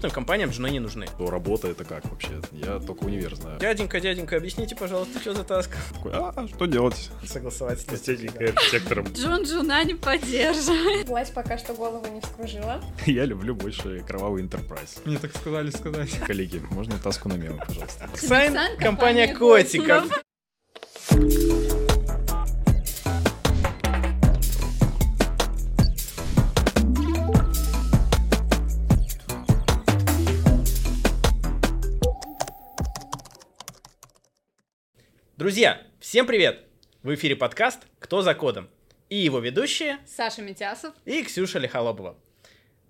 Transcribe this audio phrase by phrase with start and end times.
[0.00, 1.06] крупным компаниям джуны не нужны.
[1.18, 2.40] То работа это как вообще?
[2.52, 3.58] Я только универ знаю.
[3.60, 5.70] Дяденька, дяденька, объясните, пожалуйста, что за task?
[5.92, 7.10] Такой, а, что делать?
[7.26, 9.06] Согласовать с техникой, архитектором.
[9.12, 11.06] Джун Джуна не поддерживает.
[11.06, 12.82] Власть пока что голову не вскружила.
[13.06, 15.00] Я люблю больше кровавый enterprise.
[15.04, 16.10] Мне так сказали сказать.
[16.26, 18.08] Коллеги, можно таску на мемы, пожалуйста?
[18.16, 20.04] Nexign, компания котиков.
[35.40, 36.66] Друзья, всем привет!
[37.02, 38.68] В эфире подкаст «Кто за кодом?»
[39.08, 40.92] и его ведущие Саша Митясов.
[41.06, 42.18] и Ксюша Лихолобова.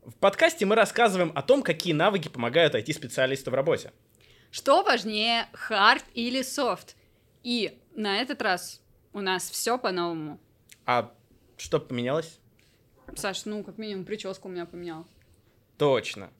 [0.05, 3.93] В подкасте мы рассказываем о том, какие навыки помогают IT-специалисту в работе.
[4.51, 6.97] Что важнее, хард или софт?
[7.45, 8.83] И на этот раз
[9.13, 10.41] у нас все по-новому.
[10.87, 11.15] А
[11.57, 12.41] что поменялось?
[13.15, 15.07] Саш, ну, как минимум, прическа у меня поменялась.
[15.79, 16.33] Точно.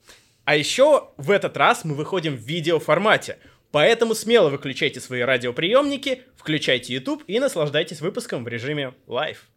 [0.43, 3.39] А еще в этот раз мы выходим в видеоформате,
[3.71, 9.47] поэтому смело выключайте свои радиоприемники, включайте YouTube и наслаждайтесь выпуском в режиме live.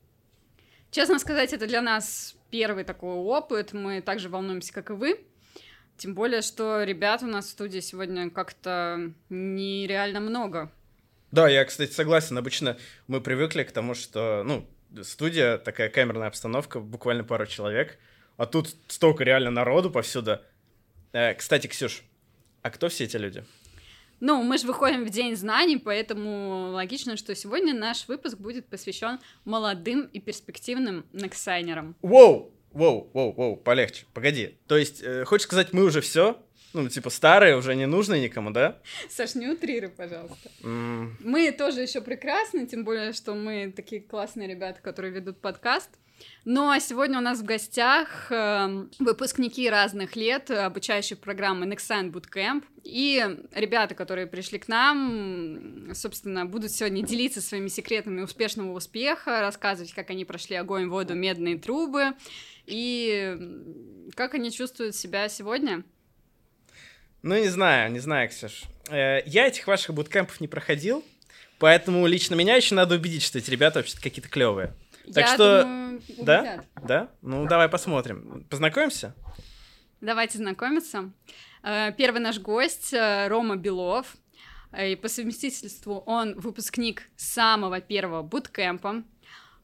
[0.91, 3.73] Честно сказать, это для нас первый такой опыт.
[3.73, 5.21] Мы также волнуемся, как и вы.
[5.97, 10.71] Тем более, что ребят у нас в студии сегодня как-то нереально много.
[11.33, 12.39] Да, я, кстати, согласен.
[12.39, 12.79] Обычно
[13.09, 14.69] мы привыкли к тому, что, ну,
[15.03, 17.99] студия, такая камерная обстановка, буквально пару человек,
[18.37, 20.41] а тут столько реально народу повсюду.
[21.13, 22.05] Э, кстати, Ксюш,
[22.63, 23.45] а кто все эти люди?
[24.21, 29.19] Ну, мы же выходим в День знаний, поэтому логично, что сегодня наш выпуск будет посвящен
[29.45, 31.95] молодым и перспективным нексайнерам.
[32.03, 34.59] Воу, воу, воу, воу, полегче, погоди.
[34.67, 36.41] То есть, э, хочешь сказать, мы уже все?
[36.75, 38.79] Ну, типа, старые, уже не нужны никому, да?
[39.09, 40.51] Саш, не утрируй, пожалуйста.
[40.63, 45.91] М, Мы тоже еще прекрасны, тем более, что мы такие классные ребята, которые ведут подкаст.
[46.45, 52.65] Ну а сегодня у нас в гостях эм, выпускники разных лет обучающей программы Nexan Bootcamp.
[52.85, 59.93] И ребята, которые пришли к нам, собственно, будут сегодня делиться своими секретами успешного успеха, рассказывать,
[59.93, 62.15] как они прошли огонь, воду, медные трубы
[62.67, 63.37] и
[64.15, 65.85] как они чувствуют себя сегодня.
[67.25, 68.65] Ну, не знаю, не знаю, Ксюш.
[68.91, 71.03] Э, я этих ваших буткемпов не проходил,
[71.59, 74.75] поэтому лично меня еще надо убедить, что эти ребята вообще-то какие-то клевые.
[75.07, 76.39] Так Я что- думаю, Да?
[76.41, 76.67] убедят.
[76.87, 77.09] Да?
[77.23, 78.47] Ну, давай посмотрим.
[78.51, 79.15] Познакомимся?
[80.03, 81.13] Давайте знакомиться.
[81.63, 84.07] Э, Первый наш гость э, Рома Белов.
[84.79, 89.03] И по совместительству он выпускник самого первого буткемпа.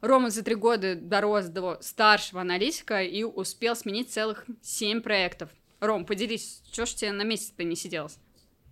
[0.00, 5.50] Рома за три года дорос до старшего аналитика и успел сменить целых семь проектов.
[5.80, 8.18] Ром, поделись, что ж тебе на месяц-то не сиделось?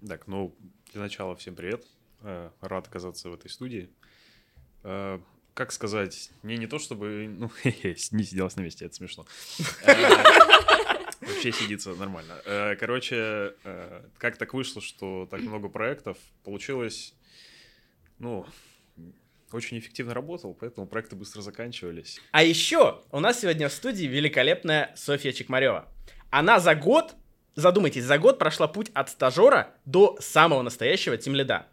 [0.06, 0.54] Так, ну,
[0.92, 1.84] для начала всем привет.
[2.20, 3.88] Э, Рад оказаться в этой студии.
[4.84, 5.18] Э,
[5.54, 9.26] Как сказать, мне не то чтобы, ну, не сиделось на месте, это смешно.
[9.84, 9.94] Э,
[11.20, 12.34] Вообще сидится нормально.
[12.78, 13.54] Короче,
[14.18, 17.12] как так вышло, что так много проектов получилось,
[18.18, 18.46] ну,
[19.52, 22.20] очень эффективно работал, поэтому проекты быстро заканчивались.
[22.32, 25.88] А еще у нас сегодня в студии великолепная Софья Чекмарева.
[26.30, 27.14] Она за год,
[27.54, 31.66] задумайтесь, за год прошла путь от стажера до самого настоящего тимлида.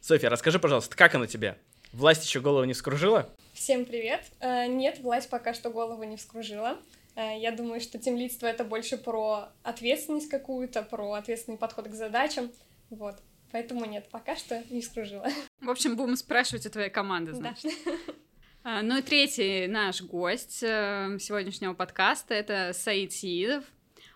[0.00, 1.56] Софья, расскажи, пожалуйста, как она тебе?
[1.92, 3.28] Власть еще голову не вскружила?
[3.52, 4.24] Всем привет.
[4.40, 6.76] Э, Нет, власть пока что голову не вскружила.
[7.14, 12.50] Э, Я думаю, что темлидство— это больше про ответственность какую-то, про ответственный подход к задачам.
[12.90, 13.14] Вот.
[13.52, 15.28] Поэтому нет, пока что не вскружила.
[15.60, 17.36] В общем, будем спрашивать у твоей команды, Да.
[17.38, 17.70] значит.
[18.64, 23.62] А, Ну и третий наш гость э, сегодняшнего подкаста— это Саид Сиидов.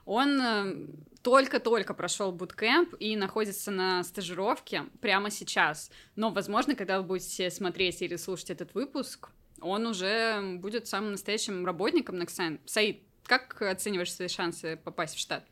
[0.08, 0.86] Он э,
[1.20, 5.91] только-только прошел буткемп и находится на стажировке прямо сейчас.
[6.16, 9.28] Но, возможно, когда вы будете смотреть или слушать этот выпуск,
[9.60, 12.58] он уже будет самым настоящим работником Nexan.
[12.64, 15.44] Саид, как оцениваешь свои шансы попасть в штат?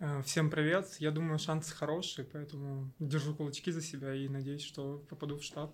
[0.00, 0.86] Э, Всем привет.
[0.98, 5.70] Я думаю, шансы хорошие, поэтому держу кулачки за себя и надеюсь, что попаду в штат.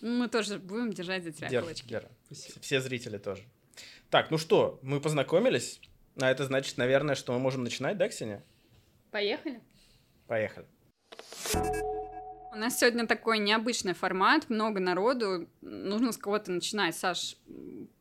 [0.00, 1.94] Мы тоже будем держать за тебя Дер- кулачки.
[2.24, 2.60] Спасибо.
[2.60, 3.42] Все зрители тоже.
[4.08, 5.78] Так, ну что, мы познакомились.
[6.18, 8.42] А это значит, наверное, что мы можем начинать, да, Ксения?
[9.10, 9.60] Поехали?
[10.26, 10.66] Поехали.
[12.52, 16.96] У нас сегодня такой необычный формат, много народу, нужно с кого-то начинать.
[16.96, 17.36] Саш,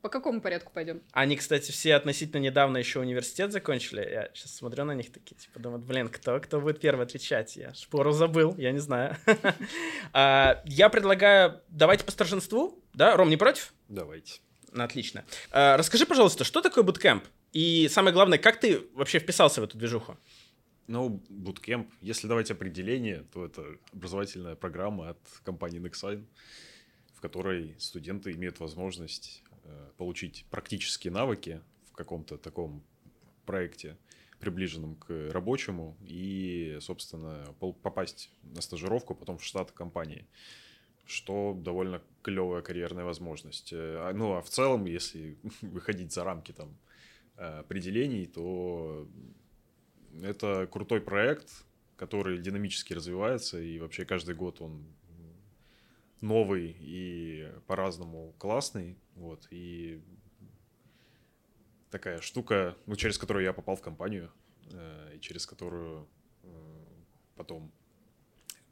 [0.02, 1.02] по какому порядку пойдем?
[1.12, 4.02] Они, кстати, все относительно недавно еще университет закончили.
[4.02, 7.56] Я сейчас смотрю на них такие, типа, думаю, блин, кто, кто будет первый отвечать?
[7.58, 9.16] Я шпору забыл, я не знаю.
[10.14, 13.16] А, Я предлагаю, давайте по старшинству, да?
[13.16, 13.72] Ром, не против?
[13.88, 14.40] Давайте.
[14.76, 15.26] Отлично.
[15.52, 17.24] А, Расскажи, пожалуйста, что такое буткемп?
[17.54, 20.18] И самое главное, как ты вообще вписался в эту движуху?
[20.88, 23.64] Ну, буткемп, если давать определение, то это
[23.94, 26.26] образовательная программа от компании Nexign,
[27.14, 31.62] в которой студенты имеют возможность э, получить практические навыки
[31.92, 32.84] в каком-то таком
[33.46, 33.98] проекте,
[34.40, 40.28] приближенным к рабочему и, собственно, попасть на стажировку потом в штат компании
[41.10, 43.74] что довольно клевая карьерная возможность.
[43.74, 46.78] Э, а, ну, а в целом, если выходить за рамки там
[47.40, 49.08] определений, то
[50.22, 51.66] это крутой проект,
[51.96, 54.86] который динамически развивается, и вообще каждый год он
[56.22, 60.02] новый и по-разному классный, вот, и
[61.90, 64.32] такая штука, ну, через которую я попал в компанию,
[64.72, 66.08] э, и через которую
[67.40, 67.72] потом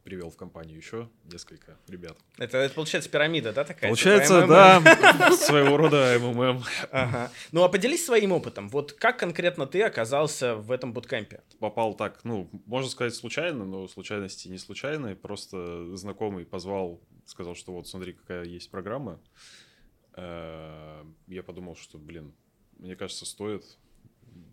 [0.08, 2.18] привел в компанию еще несколько ребят.
[2.38, 3.90] Это, это получается пирамида, да, такая?
[3.90, 6.64] Получается, типа да, своего рода МММ.
[6.92, 7.30] Ага.
[7.52, 8.70] Ну, а поделись своим опытом.
[8.70, 11.42] Вот как конкретно ты оказался в этом буткемпе?
[11.60, 15.14] Попал так, ну, можно сказать, случайно, но случайности не случайные.
[15.18, 19.20] Просто знакомый позвал, сказал, что вот смотри, какая есть программа.
[20.16, 22.34] Э, я подумал, что, блин,
[22.78, 23.66] мне кажется, стоит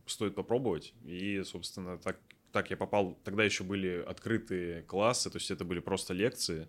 [0.06, 0.94] стоит попробовать.
[1.04, 2.18] И, собственно, так
[2.54, 6.68] так я попал, тогда еще были открытые классы, то есть это были просто лекции,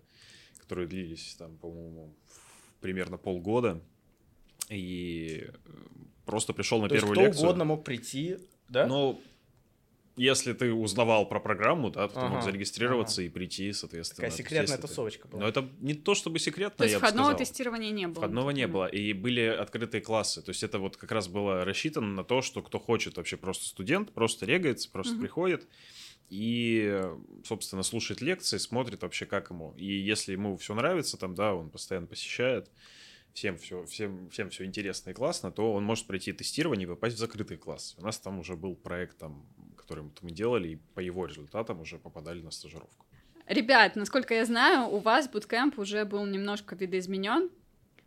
[0.58, 2.12] которые длились там, по-моему,
[2.80, 3.80] примерно полгода.
[4.68, 5.70] И э,
[6.24, 7.44] просто пришел на то первую есть кто лекцию.
[7.44, 8.38] угодно мог прийти,
[8.68, 8.88] да?
[8.88, 9.20] Ну,
[10.16, 13.26] если ты узнавал про программу, да, то ага, ты мог зарегистрироваться ага.
[13.26, 14.28] и прийти, соответственно.
[14.28, 15.42] Такая секретная тусовочка была.
[15.42, 17.38] Но это не то чтобы секретно, То есть я входного сказал.
[17.38, 18.22] тестирования не было?
[18.22, 18.86] Входного не было.
[18.86, 20.42] И были открытые классы.
[20.42, 23.66] То есть это вот как раз было рассчитано на то, что кто хочет вообще просто
[23.66, 25.22] студент, просто регается, просто угу.
[25.22, 25.66] приходит
[26.30, 27.04] и,
[27.44, 29.74] собственно, слушает лекции, смотрит вообще, как ему.
[29.76, 32.70] И если ему все нравится, там, да, он постоянно посещает,
[33.32, 37.16] всем все, всем, всем все интересно и классно, то он может пройти тестирование и попасть
[37.16, 37.94] в закрытый класс.
[37.98, 39.46] У нас там уже был проект там
[39.86, 43.06] который мы делали, и по его результатам уже попадали на стажировку.
[43.46, 47.50] Ребят, насколько я знаю, у вас буткемп уже был немножко видоизменен.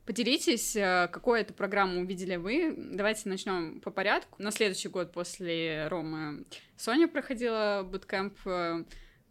[0.06, 2.76] Поделитесь, э, какую эту программу увидели вы.
[2.76, 4.42] Давайте начнем по порядку.
[4.42, 6.44] На следующий год после Ромы
[6.76, 8.38] Соня проходила буткемп.
[8.46, 8.84] Э,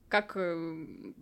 [0.08, 0.76] как э,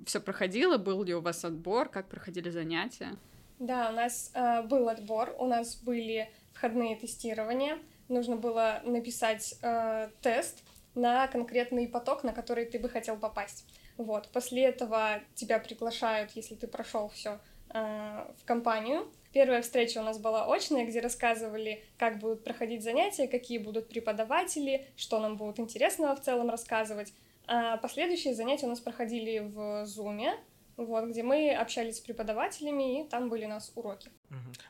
[0.06, 0.78] все проходило?
[0.78, 1.88] Был ли у вас отбор?
[1.88, 3.16] Как проходили занятия?
[3.58, 7.78] Да, у нас э, был отбор, у нас были входные тестирования.
[8.08, 10.62] Нужно было написать э, тест
[10.96, 13.64] на конкретный поток, на который ты бы хотел попасть.
[13.96, 14.28] Вот.
[14.32, 17.38] После этого тебя приглашают, если ты прошел все
[17.70, 19.10] э, в компанию.
[19.32, 24.86] Первая встреча у нас была очная, где рассказывали, как будут проходить занятия, какие будут преподаватели,
[24.96, 27.12] что нам будут интересного в целом рассказывать.
[27.46, 30.34] А последующие занятия у нас проходили в Zoom,
[30.76, 34.10] вот, где мы общались с преподавателями, и там были у нас уроки.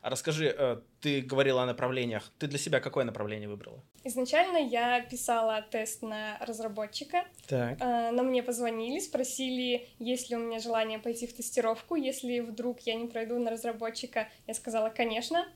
[0.02, 2.30] А расскажи, э, ты говорила о направлениях.
[2.38, 3.82] Ты для себя какое направление выбрала?
[4.04, 7.80] Изначально я писала тест на разработчика, так.
[7.80, 12.80] Э, но мне позвонили, спросили, есть ли у меня желание пойти в тестировку, если вдруг
[12.80, 14.28] я не пройду на разработчика.
[14.46, 15.46] Я сказала, конечно.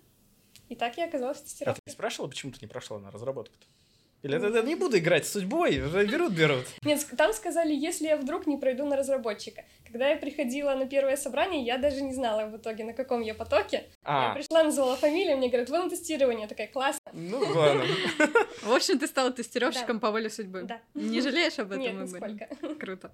[0.68, 1.80] И так я оказалась в тестировке.
[1.84, 3.66] А ты спрашивала, почему ты не прошла на разработку-то?
[4.22, 6.66] Или это, это не буду играть с судьбой, уже берут, берут.
[6.82, 9.64] Нет, там сказали, если я вдруг не пройду на разработчика.
[9.86, 13.34] Когда я приходила на первое собрание, я даже не знала в итоге, на каком я
[13.34, 13.84] потоке.
[14.02, 14.28] А.
[14.28, 16.42] Я пришла, назвала фамилию, мне говорят, вы на тестирование.
[16.42, 17.00] Я такая, классно.
[17.12, 17.84] Ну, ладно.
[18.62, 20.62] В общем, ты стала тестировщиком по воле судьбы.
[20.64, 20.80] Да.
[20.94, 21.80] Не жалеешь об этом?
[21.80, 22.48] Нет, нисколько.
[22.78, 23.10] Круто.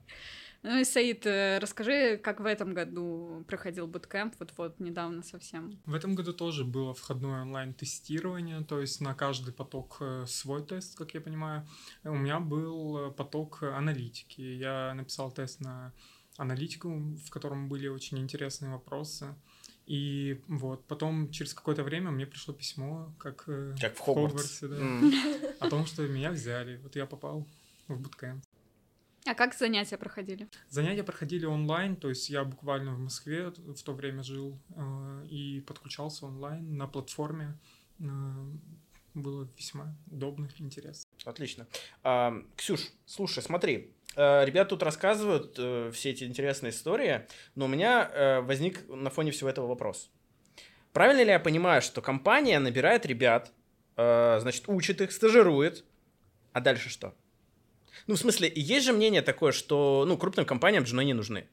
[0.66, 5.78] Ну и, Саид, э, расскажи, как в этом году проходил буткемп, вот-вот недавно совсем.
[5.86, 10.98] В этом году тоже было входное онлайн-тестирование, то есть на каждый поток э, свой тест,
[10.98, 11.64] как я понимаю.
[12.02, 14.40] У меня был э, поток аналитики.
[14.40, 15.92] Я написал тест на
[16.36, 16.90] аналитику,
[17.24, 19.36] в котором были очень интересные вопросы.
[19.86, 23.44] И вот, потом через какое-то время мне пришло письмо, как,
[23.80, 25.58] как в Хогвартсе, да, mm.
[25.60, 26.78] о том, что меня взяли.
[26.78, 27.46] Вот я попал
[27.86, 28.42] в буткемп.
[29.26, 30.48] А как занятия проходили?
[30.68, 35.60] Занятия проходили онлайн, то есть я буквально в Москве в то время жил э, и
[35.66, 37.58] подключался онлайн на платформе.
[37.98, 38.04] Э,
[39.14, 41.10] было весьма удобно и интересно.
[41.24, 41.66] Отлично.
[42.02, 47.68] А, Ксюш, слушай, смотри, э, ребята тут рассказывают э, все эти интересные истории, но у
[47.68, 50.10] меня э, возник на фоне всего этого вопрос.
[50.92, 53.52] Правильно ли я понимаю, что компания набирает ребят,
[53.96, 55.84] э, значит, учит их, стажирует,
[56.52, 57.14] а дальше что?
[58.06, 61.46] Ну, в смысле, есть же мнение такое, что, ну, крупным компаниям жены не нужны.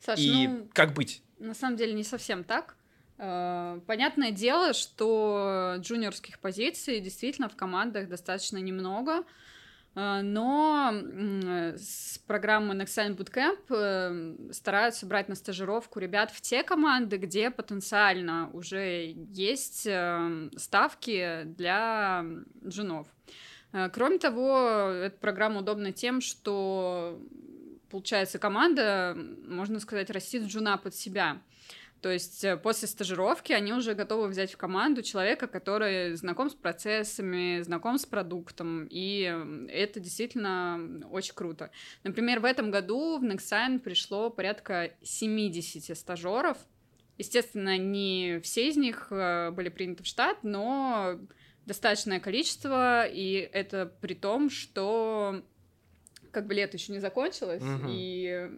[0.00, 1.22] Саш, И ну, как быть?
[1.38, 2.76] На самом деле не совсем так.
[3.18, 9.24] Э, понятное дело, что джуниорских позиций действительно в командах достаточно немного,
[9.94, 10.92] э, но
[11.76, 18.50] с программы Nexen Bootcamp э, стараются брать на стажировку ребят в те команды, где потенциально
[18.52, 19.88] уже есть
[20.58, 22.24] ставки для
[22.66, 23.06] джунов.
[23.72, 27.20] Э, кроме того, эта программа удобна тем, что,
[27.90, 31.42] получается, команда, можно сказать, растит джуна под себя.
[32.02, 36.54] То есть э, после стажировки они уже готовы взять в команду человека, который знаком с
[36.54, 39.22] процессами, знаком с продуктом, и
[39.68, 41.70] это действительно очень круто.
[42.04, 46.58] Например, в этом году в Nexign пришло порядка 70 стажеров.
[47.18, 51.18] Естественно, не все из них э, были приняты в штат, но
[51.66, 55.42] достаточное количество, и это при том, что
[56.30, 57.86] как бы лето еще не закончилось, Мгм.
[57.88, 58.48] и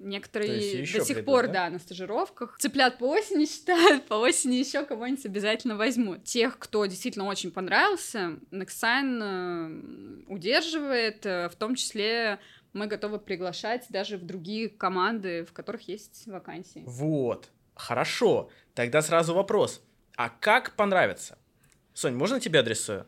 [0.00, 1.52] То некоторые до сих придут, пор, да?
[1.52, 1.70] да?
[1.70, 2.56] на стажировках.
[2.58, 6.24] Цыплят по осени считают, по осени еще кого-нибудь обязательно возьмут.
[6.24, 12.38] Тех, кто действительно очень понравился, Nexign э, удерживает, э, в том числе
[12.72, 16.84] мы готовы приглашать даже в другие команды, в которых есть вакансии.
[16.86, 17.50] Вот.
[17.74, 18.48] Хорошо.
[18.74, 19.82] Тогда сразу вопрос.
[20.16, 21.38] А как понравится?
[21.96, 23.06] Сонь, можно тебе адресую?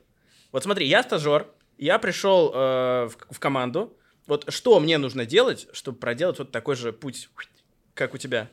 [0.50, 3.94] Вот смотри, я стажер, я пришел э, в, в команду.
[4.26, 7.28] Вот что мне нужно делать, чтобы проделать вот такой же путь,
[7.92, 8.48] как у тебя?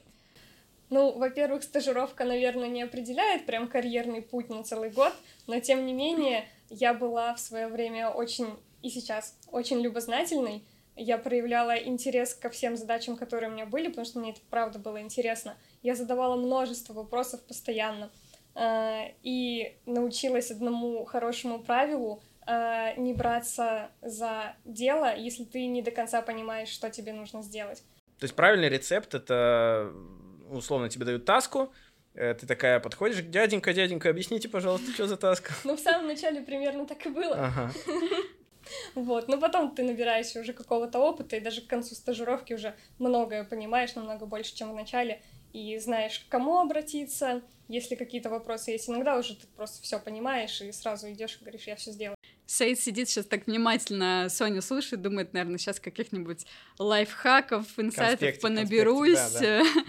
[0.90, 5.14] Ну, во-первых, стажировка, наверное, не определяет прям карьерный путь на целый год,
[5.48, 10.66] но тем не менее я была в свое время очень и сейчас очень любознательной.
[10.98, 14.80] Я проявляла интерес ко всем задачам, которые у меня были, потому что мне это правда
[14.80, 15.56] было интересно.
[15.82, 18.12] Я задавала множество вопросов постоянно
[18.58, 26.22] и научилась одному хорошему правилу э, не браться за дело, если ты не до конца
[26.22, 27.84] понимаешь, что тебе нужно сделать.
[28.20, 29.92] То есть правильный рецепт это
[30.50, 31.74] условно тебе дают таску,
[32.14, 35.54] э, ты такая подходишь, дяденька, дяденька, объясните, пожалуйста, что за таска?
[35.64, 37.36] Ну, в самом начале примерно так и было.
[37.36, 37.72] Ага.
[38.96, 43.44] Вот, но потом ты набираешься уже какого-то опыта, и даже к концу стажировки уже многое
[43.44, 45.22] понимаешь, намного больше, чем в начале,
[45.54, 48.90] и знаешь, к кому обратиться, если какие-то вопросы есть.
[48.90, 52.16] Иногда уже ты просто все понимаешь и сразу идешь и говоришь, я все сделаю.
[52.48, 56.46] Саид сидит сейчас так внимательно, Соня слушает, думает, наверное, сейчас каких-нибудь
[56.78, 59.84] лайфхаков, инсайтов понаберусь конспектик,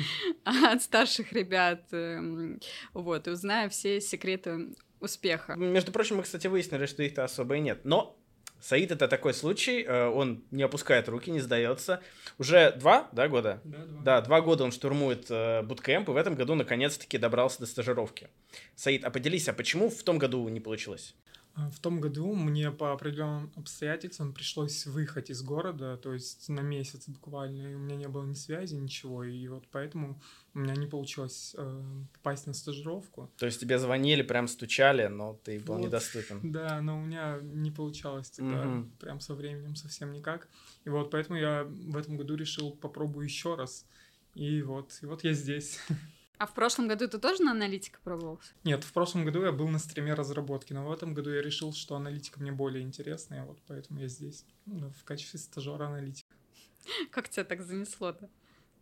[0.45, 2.61] от старших ребят, эм,
[2.95, 5.55] вот, и узнаю все секреты успеха.
[5.55, 7.85] Между прочим, мы, кстати, выяснили, что их-то особо и нет.
[7.85, 8.17] Но
[8.61, 12.01] Саид это такой случай, э, он не опускает руки, не сдается.
[12.39, 13.61] Уже два, да, года?
[13.65, 14.03] Да, два.
[14.03, 18.29] Да, два года он штурмует э, буткемп, и в этом году наконец-таки добрался до стажировки.
[18.75, 21.15] Саид, а поделись, а почему в том году не получилось?
[21.57, 26.61] А, В том году мне по определенным обстоятельствам пришлось выехать из города, то есть на
[26.61, 30.21] месяц буквально, и у меня не было ни связи, ничего, и вот поэтому
[30.53, 31.83] у меня не получилось э,
[32.13, 33.31] попасть на стажировку.
[33.39, 35.87] То есть тебе звонили, прям стучали, но ты был Вот.
[35.87, 36.53] недоступен.
[36.53, 38.91] Да, но у меня не получалось тогда Мгм.
[39.01, 40.49] прям со временем совсем никак.
[40.85, 43.87] И вот поэтому я в этом году решил попробую еще раз.
[44.35, 45.79] И вот, и вот я здесь.
[46.39, 48.53] А в прошлом году ты тоже на аналитика пробовался?
[48.65, 51.73] Нет, в прошлом году я был на стриме разработки, но в этом году я решил,
[51.73, 56.29] что аналитика мне более интересная, вот поэтому я здесь ну, в качестве стажера аналитика.
[57.11, 58.29] Как тебя так занесло-то?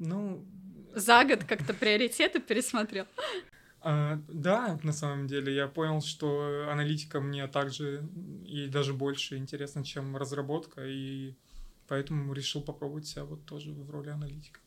[0.01, 0.45] Ну,
[0.95, 3.07] За год как-то приоритеты пересмотрел?
[3.81, 8.05] а, да, на самом деле, я понял, что аналитика мне также
[8.45, 11.35] и даже больше интересна, чем разработка, и
[11.87, 14.59] поэтому решил попробовать себя вот тоже в роли аналитика.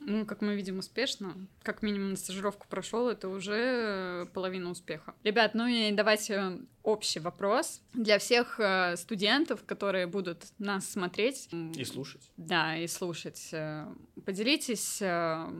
[0.00, 1.34] Ну, как мы видим, успешно.
[1.62, 5.14] Как минимум на стажировку прошел, это уже половина успеха.
[5.24, 11.48] Ребят, ну и давайте общий вопрос для всех э, студентов, которые будут нас смотреть.
[11.52, 12.30] И слушать.
[12.36, 13.48] Да, и слушать.
[13.52, 13.86] Э,
[14.24, 15.50] Поделитесь э,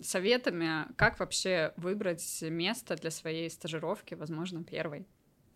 [0.00, 5.06] советами, как вообще выбрать место для своей стажировки, возможно, первой.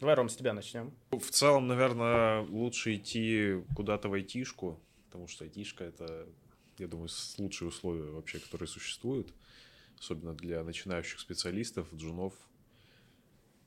[0.00, 0.92] Давай, Ром, с тебя начнем.
[1.12, 6.26] В целом, наверное, лучше идти куда-то в айтишку, потому что айтишка— это,
[6.78, 9.32] я думаю, лучшие условия вообще, которые существуют,
[9.98, 12.34] особенно для начинающих специалистов, джунов.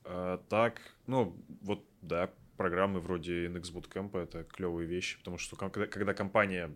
[0.04, 5.86] А так, ну, вот, да, программы вроде NX Bootcamp— это клевые вещи, потому что когда,
[5.86, 6.74] когда компания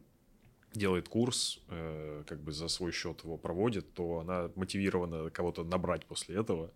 [0.75, 6.07] делает курс, э, как бы за свой счет его проводит, то она мотивирована кого-то набрать
[6.07, 6.73] после этого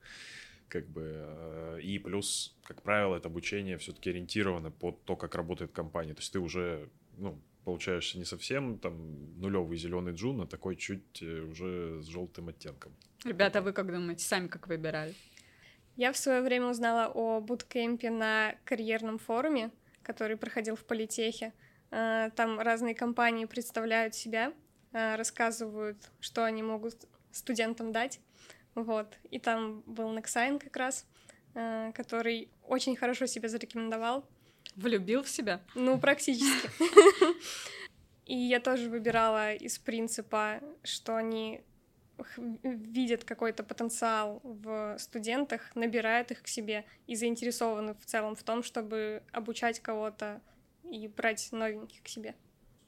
[0.69, 5.71] как бы э, и плюс, как правило, это обучение все-таки ориентировано под то, как работает
[5.71, 6.15] компания.
[6.15, 11.23] То есть ты уже, ну, получаешься не совсем там нулевый зеленый джун, а такой чуть
[11.23, 12.95] э, уже с желтым оттенком.
[13.25, 15.15] Ребята, а вы как думаете, сами как выбирали?
[15.97, 19.71] Я в свое время узнала о буткемпе на карьерном форуме,
[20.03, 21.53] который проходил в Политехе.
[21.91, 24.53] Э, Там разные компании представляют себя,
[24.93, 28.21] э, рассказывают, что они могут студентам дать.
[28.75, 29.19] Вот.
[29.31, 31.07] И там был Nexign как раз,
[31.55, 34.29] э, который очень хорошо себя зарекомендовал.
[34.77, 35.61] Влюбил в себя?
[35.75, 36.69] Ну, практически.
[38.27, 41.61] И я тоже выбирала из принципа, что они
[42.63, 48.63] видят какой-то потенциал в студентах, набирают их к себе и заинтересованы в целом в том,
[48.63, 50.41] чтобы обучать кого-то
[50.85, 52.35] и брать новеньких к себе.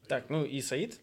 [0.06, 1.00] Так, ну и Саид?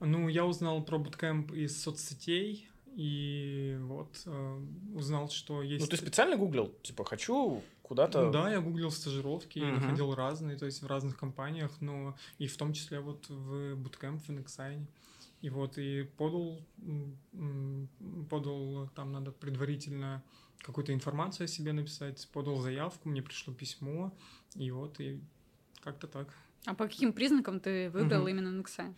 [0.00, 4.60] Ну, я узнал про буткемп из соцсетей, И вот э,
[4.94, 5.84] узнал, что есть...
[5.84, 6.74] Ну, ты специально гуглил?
[6.82, 8.26] Типа, хочу куда-то...
[8.26, 9.80] Ну да, я гуглил стажировки, Мгм.
[9.80, 14.20] находил разные, то есть в разных компаниях, но и в том числе вот в Bootcamp,
[14.20, 14.86] в Nexign.
[15.42, 16.60] И вот, и подал,
[18.30, 20.22] подал, там надо предварительно
[20.60, 24.16] какую-то информацию о себе написать, подал заявку, мне пришло письмо,
[24.54, 25.20] и вот, и
[25.80, 26.32] как-то так.
[26.66, 28.28] А по каким признакам ты выбрал Мгм.
[28.28, 28.94] именно Nexign?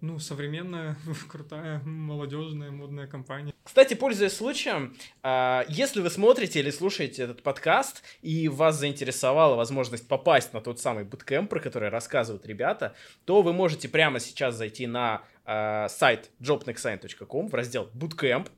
[0.00, 0.96] Ну, современная,
[1.28, 3.51] крутая, молодежная, модная компания.
[3.64, 10.08] Кстати, пользуясь случаем, а, если вы смотрите или слушаете этот подкаст, и вас заинтересовала возможность
[10.08, 14.86] попасть на тот самый буткемп, про который рассказывают ребята, то вы можете прямо сейчас зайти
[14.88, 18.48] на а, сайт jobnexign.com в раздел Bootcamp,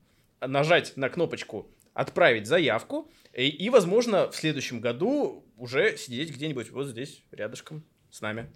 [0.41, 6.87] нажать на кнопочку «Отправить заявку», и, и, возможно, в следующем году уже сидеть где-нибудь вот
[6.87, 8.51] здесь, рядышком с нами.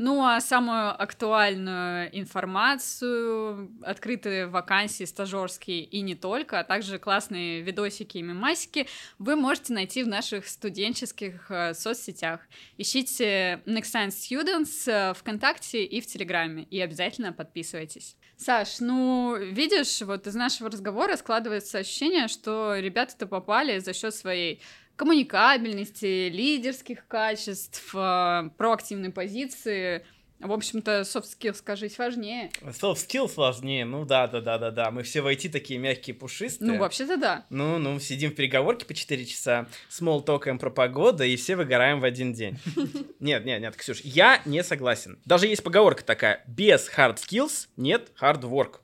[0.00, 8.18] Ну, а самую актуальную информацию, открытые вакансии стажерские и не только, а также классные видосики
[8.18, 8.86] и мемасики
[9.18, 12.42] вы можете найти в наших студенческих э, соцсетях.
[12.76, 18.16] Ищите Next Science Students э, ВКонтакте и в Телеграме, и обязательно подписывайтесь.
[18.36, 24.62] Саш, ну, видишь, вот из нашего разговора складывается ощущение, что ребята-то попали за счет своей
[24.98, 30.04] коммуникабельности, лидерских качеств, э, проактивной позиции.
[30.40, 32.50] В общем-то, soft skills, скажись, важнее.
[32.62, 34.90] Soft skills важнее, ну да, да, да, да, да.
[34.90, 36.72] Мы все в IT такие мягкие, пушистые.
[36.72, 37.46] Ну, вообще-то да.
[37.50, 42.00] Ну, ну, сидим в переговорке по 4 часа, смол токаем про погоду, и все выгораем
[42.00, 42.58] в один день.
[43.20, 45.18] Нет, нет, нет, Ксюш, я не согласен.
[45.24, 48.76] Даже есть поговорка такая, без hard skills нет hard work.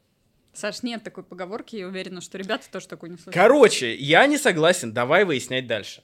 [0.54, 3.34] Саш, нет такой поговорки, я уверена, что ребята тоже такой не слышали.
[3.34, 6.02] Короче, я не согласен, давай выяснять дальше.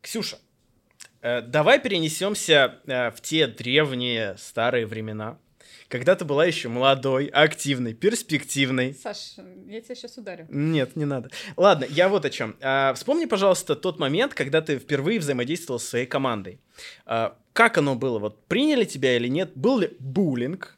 [0.00, 0.38] Ксюша,
[1.20, 5.38] э, давай перенесемся э, в те древние старые времена,
[5.88, 8.94] когда ты была еще молодой, активной, перспективной.
[8.94, 9.34] Саш,
[9.66, 10.46] я тебя сейчас ударю.
[10.48, 11.30] Нет, не надо.
[11.56, 12.56] Ладно, я вот о чем.
[12.60, 16.60] А, вспомни, пожалуйста, тот момент, когда ты впервые взаимодействовал со своей командой.
[17.04, 18.18] А, как оно было?
[18.18, 19.52] Вот приняли тебя или нет?
[19.54, 20.75] Был ли буллинг?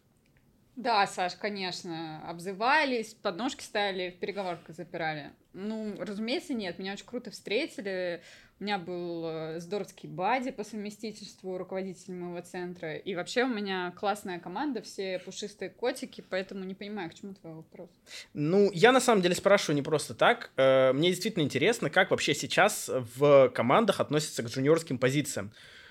[0.79, 5.33] Да, Саш, конечно, обзывались, подножки ставили, в переговорках запирали.
[5.53, 8.23] Ну, разумеется, нет, меня очень круто встретили.
[8.61, 12.95] У меня был э, здоровский бади по совместительству, руководитель моего центра.
[12.95, 17.55] И вообще у меня классная команда, все пушистые котики, поэтому не понимаю, к чему твой
[17.55, 17.91] вопрос.
[18.33, 20.53] Ну, я на самом деле спрашиваю не просто так.
[20.57, 22.89] Э, Мне действительно интересно, как вообще сейчас
[23.19, 25.51] в командах относятся к джуниорским позициям.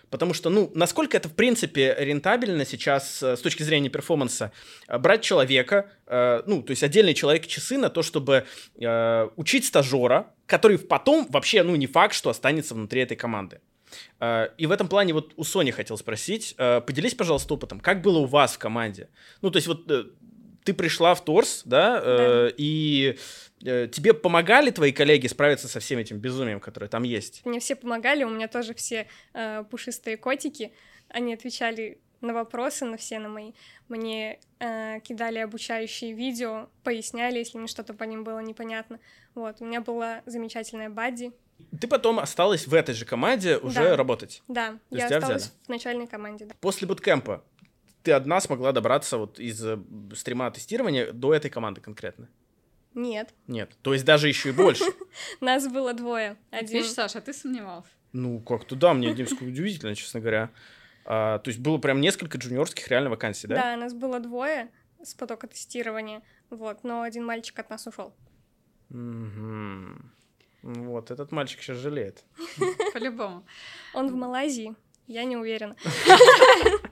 [0.09, 4.51] Потому что, ну, насколько это, в принципе, рентабельно сейчас э, с точки зрения перформанса
[4.87, 8.45] э, брать человека, э, ну, то есть отдельный человек часы на то, чтобы
[8.79, 13.59] э, учить стажера, который потом вообще, ну, не факт, что останется внутри этой команды.
[14.19, 18.19] Э, И в этом плане вот у Сони хотел спросить, поделись, пожалуйста, опытом, как было
[18.19, 19.09] у вас в команде?
[19.41, 19.87] Ну, то есть вот
[20.67, 23.17] ты пришла в Торс, да, э, и
[23.91, 27.45] тебе помогали твои коллеги справиться со всем этим безумием, которое там есть?
[27.45, 30.71] Мне все помогали, у меня тоже все э, пушистые котики.
[31.09, 33.51] Они отвечали на вопросы, на все на мои.
[33.87, 38.99] Мне э, кидали обучающие видео, поясняли, если мне что-то по ним было непонятно.
[39.35, 41.31] Вот, у меня была замечательная бадди.
[41.79, 43.95] Ты потом осталась в этой же команде уже Да.
[43.95, 44.43] работать.
[44.47, 45.53] Да, То я осталась взяли?
[45.65, 46.45] в начальной команде.
[46.45, 46.55] Да.
[46.59, 47.43] После буткемпа
[48.03, 49.77] ты одна смогла добраться вот из э,
[50.15, 52.29] стрима тестирования до этой команды конкретно?
[52.97, 53.77] Нет, Нет.
[53.83, 54.83] То есть даже еще и больше.
[55.39, 56.35] нас было двое.
[56.49, 57.91] Один Видишь, Саша, а ты сомневался.
[58.11, 60.49] Ну, как-то да, мне несколько удивительно, честно говоря.
[61.05, 63.55] А, то есть было прям несколько джуниорских реально вакансий, да?
[63.55, 64.71] Да, нас было двое
[65.03, 68.15] с потока тестирования, вот, но один мальчик от нас ушел.
[68.89, 70.11] Мгм.
[70.63, 72.23] Вот, этот мальчик сейчас жалеет.
[72.93, 73.45] По-любому.
[73.93, 75.75] Он в Малайзии, я не уверена.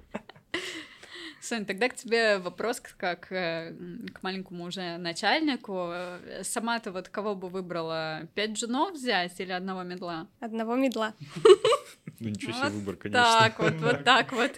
[1.45, 3.71] Сонь, тогда к тебе вопрос как э,
[4.13, 5.91] к маленькому уже начальнику.
[5.91, 8.27] Э, Сама ты вот кого бы выбрала?
[8.33, 10.27] Пять джунов взять или одного мидла?
[10.39, 11.13] Одного мидла.
[12.19, 13.23] Ну ничего себе Вот выбор, конечно.
[13.23, 14.51] Так вот, вот так вот.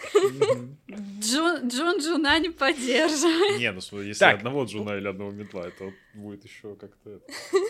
[1.19, 3.59] Джун, Джун Джуна не поддерживает.
[3.59, 4.37] Не, ну если Так.
[4.37, 7.19] одного джуна или одного мидла, это будет еще как-то...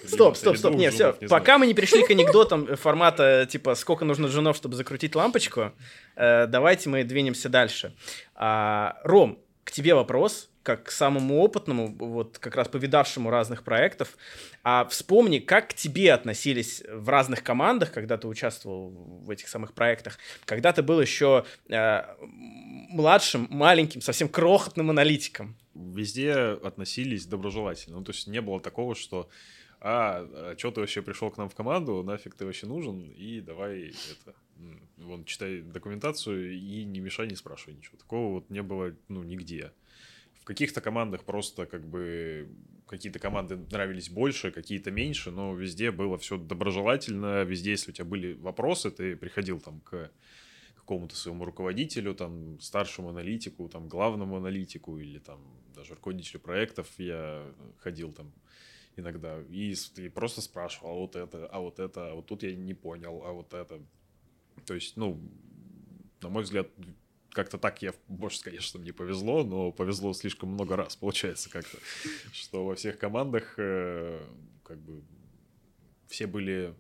[0.06, 1.16] Стоп, стоп, стоп, не, все.
[1.22, 1.28] не.
[1.28, 5.72] Пока мы не пришли к анекдотам формата, типа, сколько нужно джунов, чтобы закрутить лампочку,
[6.16, 7.94] э, давайте мы двинемся дальше.
[8.36, 14.18] А, Ром, к тебе вопрос, как к самому опытному, вот как раз повидавшему разных проектов.
[14.64, 19.74] А вспомни, как к тебе относились в разных командах, когда ты участвовал в этих самых
[19.74, 25.58] проектах, когда ты был еще э, младшим, маленьким, совсем крохотным аналитиком.
[25.76, 27.98] Везде относились доброжелательно.
[27.98, 29.30] Ну, то есть не было такого, что
[29.82, 33.90] а, что ты вообще пришел к нам в команду, нафиг ты вообще нужен, и давай
[33.90, 34.34] это,
[34.98, 37.98] вон, читай документацию и не мешай, не спрашивай ничего.
[37.98, 39.72] Такого вот не было, ну, нигде.
[40.44, 42.50] каких-то командах просто как бы
[42.88, 48.06] какие-то команды нравились больше, какие-то меньше, но везде было все доброжелательно, везде, если у тебя
[48.06, 50.10] были вопросы, ты приходил там к
[50.76, 55.42] какому-то своему руководителю, там, старшему аналитику, там, главному аналитику или там
[55.76, 57.46] даже руководителю проектов я
[57.80, 58.32] ходил там
[58.96, 62.56] иногда и, и просто спрашивал, а вот это, а вот это, а вот тут я
[62.56, 63.82] не понял, а вот это.
[64.66, 65.20] То есть, ну,
[66.22, 66.68] на мой взгляд,
[67.32, 71.78] как-то так я, больше, конечно, мне повезло, но повезло слишком много раз, получается, как-то,
[72.32, 74.20] что во всех командах э,
[74.64, 75.04] как бы
[76.08, 76.74] все были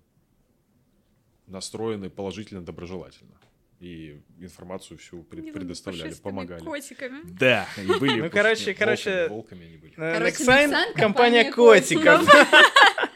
[1.45, 3.39] настроены положительно, доброжелательно.
[3.79, 6.63] И информацию всю пред, предоставляли, помогали.
[6.63, 7.19] котиками.
[7.25, 8.21] Да, и были.
[8.21, 9.93] Ну, короче, волками, короче, волками они были.
[9.97, 12.27] Э, компания компания котиков.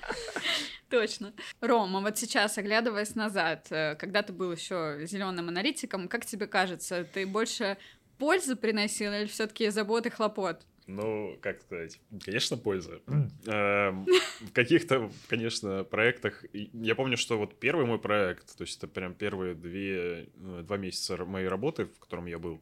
[0.91, 1.33] Точно.
[1.61, 7.05] Рома, вот сейчас, оглядываясь назад, э, когда ты был еще зеленым аналитиком, как тебе кажется,
[7.05, 7.77] ты больше
[8.17, 10.65] пользы приносил или все-таки забот и хлопот?
[10.87, 12.99] Ну, как сказать, конечно, польза.
[13.47, 14.05] Эм,
[14.41, 16.43] В каких-то, конечно, проектах...
[16.51, 20.75] Я помню, что вот первый мой проект, то есть это прям первые две, э, два
[20.75, 22.61] месяца моей работы, в котором я был,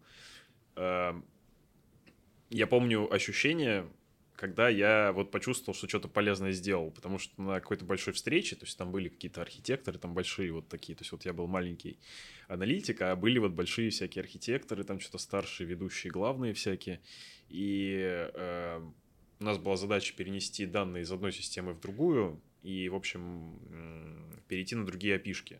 [0.76, 1.26] эм,
[2.52, 3.88] я помню ощущение,
[4.40, 8.64] когда я вот почувствовал, что что-то полезное сделал, потому что на какой-то большой встрече, то
[8.64, 12.00] есть там были какие-то архитекторы, там большие вот такие, то есть вот я был маленький
[12.48, 17.02] аналитик, а были вот большие всякие архитекторы, там что-то старшие, ведущие, главные всякие,
[17.50, 18.00] и
[18.34, 18.82] э,
[19.42, 24.74] у нас была задача перенести данные из одной системы в другую и, в общем, перейти
[24.74, 25.60] на другие опишки.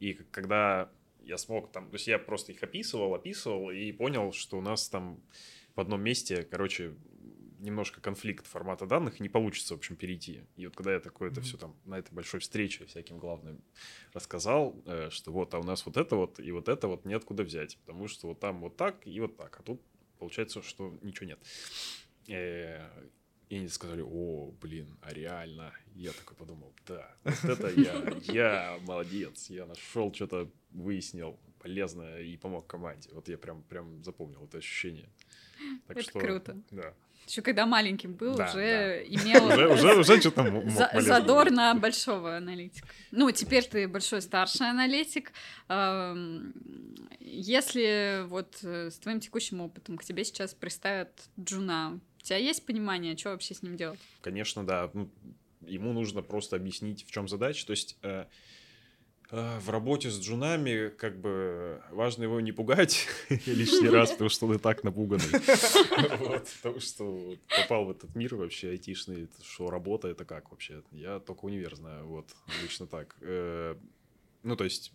[0.00, 0.90] И когда
[1.22, 4.88] я смог там, то есть я просто их описывал, описывал и понял, что у нас
[4.88, 5.20] там
[5.76, 6.94] в одном месте, короче,
[7.64, 10.42] немножко конфликт формата данных, не получится, в общем, перейти.
[10.56, 13.62] И вот когда я такое это все там на этой большой встрече всяким главным
[14.12, 17.42] рассказал, э, что вот, а у нас вот это вот и вот это вот неоткуда
[17.42, 19.80] взять, потому что вот там вот так и вот так, а тут
[20.18, 21.38] получается, что ничего нет.
[22.28, 22.86] Э,
[23.50, 25.72] И они сказали, о, блин, а реально?
[25.94, 27.94] Я такой подумал, да, вот это я,
[28.32, 33.10] я молодец, я нашел что-то, выяснил полезное и помог команде.
[33.12, 35.08] Вот я прям, прям запомнил это ощущение.
[35.86, 36.62] Так Это круто.
[36.70, 36.94] Да.
[37.26, 41.74] Еще когда маленьким был, Да, уже имел Уже, уже, уже что-то мог за- задор на
[41.74, 42.86] большого аналитика.
[43.10, 45.32] Ну, теперь ты большой старший аналитик.
[47.20, 51.10] Если вот э, с твоим текущим опытом к тебе сейчас представят
[51.40, 53.98] Джуна, у тебя есть понимание, что вообще с ним делать?
[54.20, 54.90] Конечно, да.
[54.92, 55.10] Ну,
[55.66, 57.66] ему нужно просто объяснить, в чем задача.
[57.66, 58.26] То есть э,
[59.60, 63.06] в работе с джунами как бы важно его не пугать
[63.46, 65.24] лишний раз, потому что он и так напуганный.
[66.18, 70.82] Вот, Потому что попал в этот мир вообще айтишный, что работа это как вообще?
[70.92, 72.26] Я только универ знаю, вот,
[72.62, 73.16] лично так.
[73.20, 73.76] Э,
[74.42, 74.92] Ну, то есть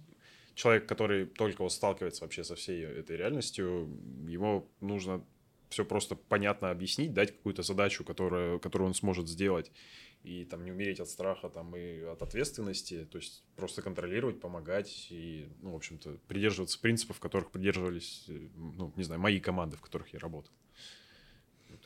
[0.55, 3.89] человек, который только вот сталкивается вообще со всей этой реальностью,
[4.27, 5.23] ему нужно
[5.69, 9.71] все просто понятно объяснить, дать какую-то задачу, которую, которую он сможет сделать,
[10.29, 15.07] и там не умереть от страха там и от ответственности, то есть просто контролировать, помогать
[15.09, 19.81] и, ну, в общем-то, придерживаться принципов, которых придерживались, э, ну, не знаю, мои команды, в
[19.81, 20.51] которых я работал.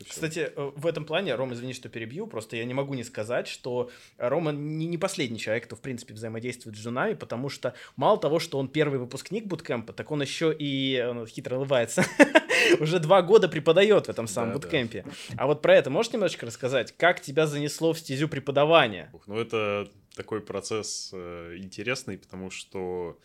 [0.10, 3.48] Кстати, э, в этом плане, Рома, извини, что перебью, просто я не могу не сказать,
[3.48, 8.20] что Рома не, не последний человек, кто, в принципе, взаимодействует с женами, потому что мало
[8.20, 12.04] того, что он первый выпускник буткемпа, так он еще и, э, хитро улыбается,
[12.80, 14.60] уже два года преподает в этом самом Да, да.
[14.62, 15.06] буткемпе.
[15.38, 16.95] А вот про это можешь немножечко рассказать?
[16.97, 19.10] Как тебя занесло в стезю преподавания?
[19.13, 23.17] Ух, Ну, это такой процесс э, интересный, потому что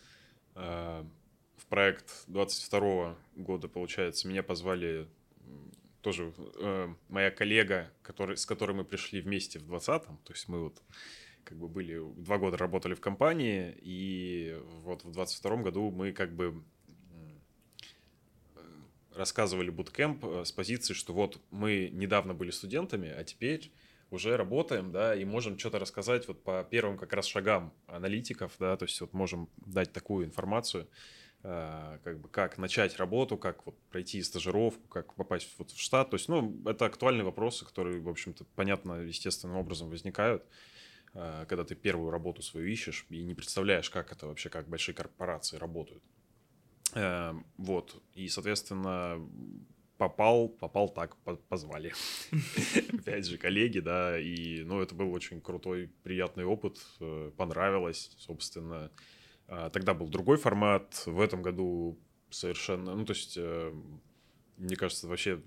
[0.55, 1.03] э,
[1.57, 5.07] в проект 22 года, получается, меня позвали
[6.01, 10.63] тоже э, моя коллега, который, с которой мы пришли вместе в 20-м, то есть мы
[10.63, 10.81] вот
[11.43, 16.33] как бы были, два года работали в компании, и вот в 22 году мы как
[16.33, 16.63] бы
[19.19, 23.71] рассказывали буткемп э, с позиции, что вот мы недавно были студентами, а теперь
[24.09, 28.75] уже работаем, да, и можем что-то рассказать вот по первым как раз шагам аналитиков, да,
[28.75, 30.87] то есть вот можем дать такую информацию,
[31.43, 36.09] э, как бы как начать работу, как вот пройти стажировку, как попасть вот в штат,
[36.09, 40.43] то есть, ну, это актуальные вопросы, которые, в общем-то, понятно, естественным образом возникают,
[41.13, 44.95] э, когда ты первую работу свою ищешь и не представляешь, как это вообще, как большие
[44.95, 46.03] корпорации работают.
[46.93, 49.19] Э, Вот, и, соответственно,
[49.97, 51.93] попал, попал так, по- позвали.
[52.99, 58.91] Опять же, коллеги, да, и, ну, это был очень крутой, приятный опыт, э, понравилось, собственно.
[59.47, 61.99] А, Тогда был другой формат, в этом году
[62.29, 63.73] совершенно, ну, то есть, э,
[64.57, 65.41] мне кажется, вообще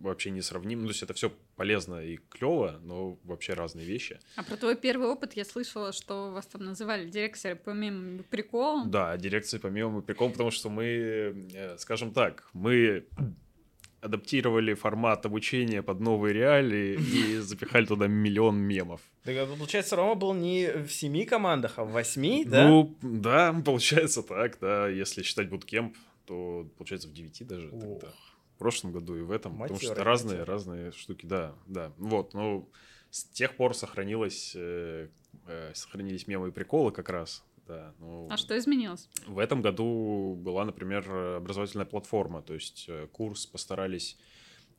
[0.00, 0.80] вообще не сравним.
[0.80, 4.18] Ну, то есть это все полезно и клево, но вообще разные вещи.
[4.36, 8.84] А про твой первый опыт я слышала, что вас там называли директоры помимо прикола.
[8.86, 13.04] Да, дирекции помимо прикол, потому что мы, э, скажем так, мы
[14.00, 19.00] адаптировали формат обучения под новые реалии и запихали туда миллион мемов.
[19.24, 22.68] Так, а получается, Рома был не в семи командах, а в восьми, да?
[22.68, 24.88] Ну, да, получается так, да.
[24.88, 27.80] Если считать буткемп, то получается в девяти даже Ох.
[27.80, 28.12] тогда.
[28.58, 31.92] В прошлом году и в этом, потому что разные, разные штуки, да, да.
[31.96, 32.68] Вот, ну,
[33.08, 35.06] с тех пор сохранилось, э,
[35.46, 37.94] э, сохранились мемы и приколы как раз, да.
[38.00, 39.08] ну, А что изменилось?
[39.28, 44.18] В этом году была, например, образовательная платформа, то есть э, курс постарались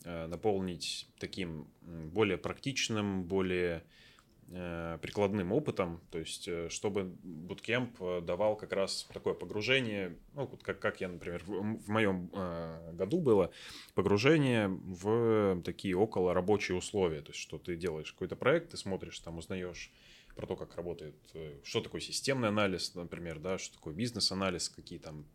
[0.03, 3.85] э, наполнить таким более практичным, более
[4.49, 10.63] прикладным опытом, то есть э, чтобы буткемп э, давал как раз такое погружение, ну, вот
[10.63, 13.51] как, как я, например, в, в моем э, году было,
[13.93, 19.19] погружение в такие около рабочие условия, то есть что ты делаешь какой-то проект, ты смотришь,
[19.19, 19.91] там узнаешь
[20.35, 24.97] про то, как работает, э, что такое системный анализ, например, да, что такое бизнес-анализ, какие
[24.97, 25.25] там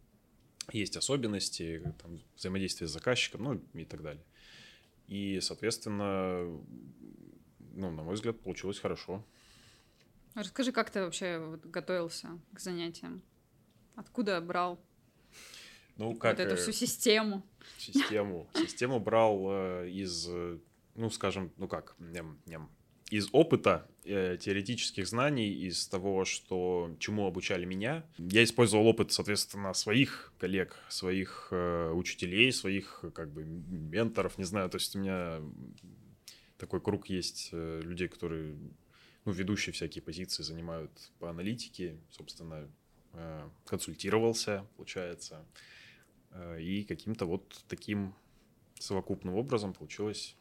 [0.72, 4.24] есть особенности, там, взаимодействие с заказчиком, ну и так далее.
[5.06, 6.58] И, соответственно,
[7.74, 9.24] ну, на мой взгляд, получилось хорошо.
[10.34, 13.22] Расскажи, как ты вообще вот готовился к занятиям?
[13.94, 14.80] Откуда брал
[15.96, 17.46] Ну, как вот эту э, всю систему?
[17.78, 18.48] систему?
[18.54, 20.58] Систему брал э, из, э,
[20.96, 22.68] ну, скажем, ну как, ням, ням,
[23.10, 28.04] из опыта э, теоретических знаний, из того, что чему обучали меня.
[28.18, 34.68] Я использовал опыт, соответственно, своих коллег, своих э, учителей, своих как бы менторов, не знаю,
[34.68, 35.40] то есть у меня
[36.58, 38.56] такой круг есть э, людей, которые,
[39.24, 42.68] ну, ведущие всякие позиции занимают по аналитике, собственно,
[43.12, 45.44] э, консультировался, получается,
[46.34, 48.14] Э, и каким-то вот таким
[48.78, 50.36] совокупным образом получилась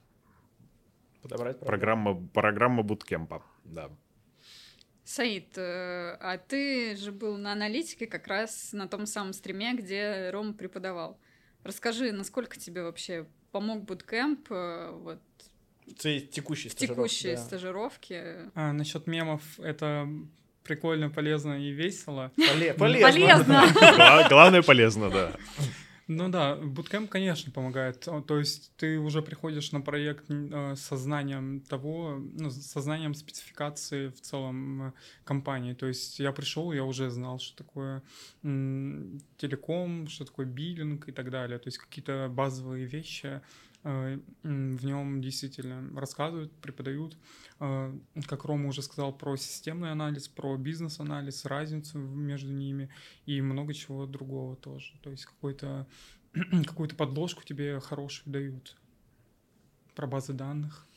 [1.22, 3.90] Подобрать программа, программа буткемпа, да.
[5.06, 10.54] Саид, а ты же был на аналитике как раз на том самом стриме, где Рома
[10.54, 11.18] преподавал.
[11.64, 15.22] Расскажи, насколько тебе вообще помог буткемп вот,
[15.88, 17.42] В твоей текущей в стажировке, текущей да.
[17.42, 18.36] стажировке?
[18.56, 20.08] А, насчет мемов это
[20.64, 22.32] прикольно, полезно и весело.
[22.38, 23.12] Поле- полезно.
[23.12, 23.64] Полезно!
[23.96, 25.34] Гла- Главное полезно, да.
[26.08, 28.06] Ну да, буткемп, конечно, помогает.
[28.28, 34.10] То есть ты уже приходишь на проект э, с сознанием того, ну, с сознанием спецификации
[34.10, 34.92] в целом э,
[35.24, 35.74] компании.
[35.74, 38.04] То есть я пришел, я уже знал, что такое
[38.44, 41.58] м, телеком, что такое биллинг и так далее.
[41.58, 43.40] То есть какие-то базовые вещи
[43.84, 47.18] в нем действительно рассказывают, преподают.
[47.60, 47.94] Э,
[48.28, 52.90] Как Рома уже сказал, про системный анализ, про бизнес-анализ, разницу между ними
[53.26, 54.94] и много чего другого тоже.
[55.02, 55.86] То есть какой-то
[56.66, 58.78] какую-то подложку тебе хорошую дают
[59.96, 60.88] про базы данных.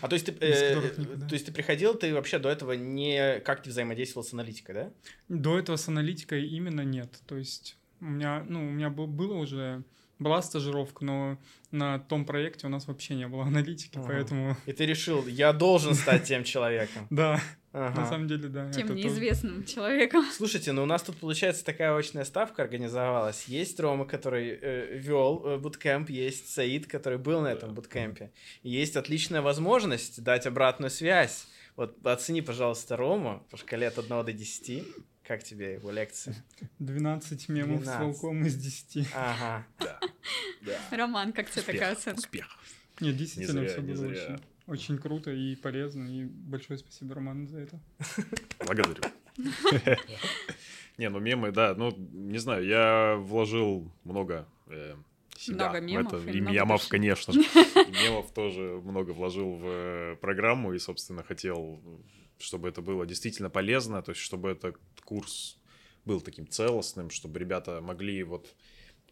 [0.00, 1.26] А то есть ты, э, которых никуда.
[1.26, 4.92] то есть ты приходил, ты вообще до этого не как ты взаимодействовал с аналитикой, да?
[5.28, 7.20] До этого с аналитикой именно нет.
[7.26, 9.82] То есть у меня, ну, у меня был, было уже
[10.24, 11.38] была стажировка, но
[11.70, 14.06] на том проекте у нас вообще не было аналитики, Ага.
[14.08, 17.06] поэтому И ты решил, я должен стать тем человеком.
[17.10, 17.40] да,
[17.72, 18.00] Ага.
[18.00, 18.70] на самом деле да.
[18.72, 20.24] Тем неизвестным человеком.
[20.32, 23.44] Слушайте, ну у нас тут, получается, такая очная ставка организовалась.
[23.44, 28.32] Есть Рома, который э, вел э, буткемп, есть Саид, который был на этом буткемпе.
[28.62, 31.46] Есть отличная возможность дать обратную связь.
[31.76, 34.84] Вот оцени, пожалуйста, Рому по шкале от 1 до 10.
[35.26, 36.36] Как тебе его лекция?
[36.80, 38.00] 12 мемов с 12.
[38.02, 39.08] волком из 10.
[39.14, 39.66] Ага.
[40.62, 40.78] Да.
[40.96, 42.18] Роман, как тебе такая Успех, оценка?
[42.20, 42.58] успех.
[43.00, 44.22] Нет, действительно, зря, все не было зря.
[44.24, 47.80] очень, очень круто и полезно, и большое спасибо, Роман, за это.
[48.66, 49.02] Благодарю.
[50.96, 54.94] Не, ну мемы, да, ну, не знаю, я вложил много э,
[55.36, 56.30] себя Много в мемов это.
[56.30, 56.90] И много мемов, души?
[56.90, 57.40] конечно же.
[57.40, 61.80] Мемов тоже много вложил в э, программу и, собственно, хотел,
[62.38, 65.58] чтобы это было действительно полезно, то есть чтобы этот курс
[66.04, 68.54] был таким целостным, чтобы ребята могли вот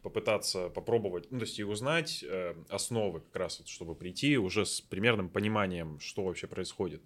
[0.03, 4.67] попытаться попробовать, ну, то есть и узнать э, основы как раз, вот, чтобы прийти уже
[4.67, 7.03] с примерным пониманием, что вообще происходит.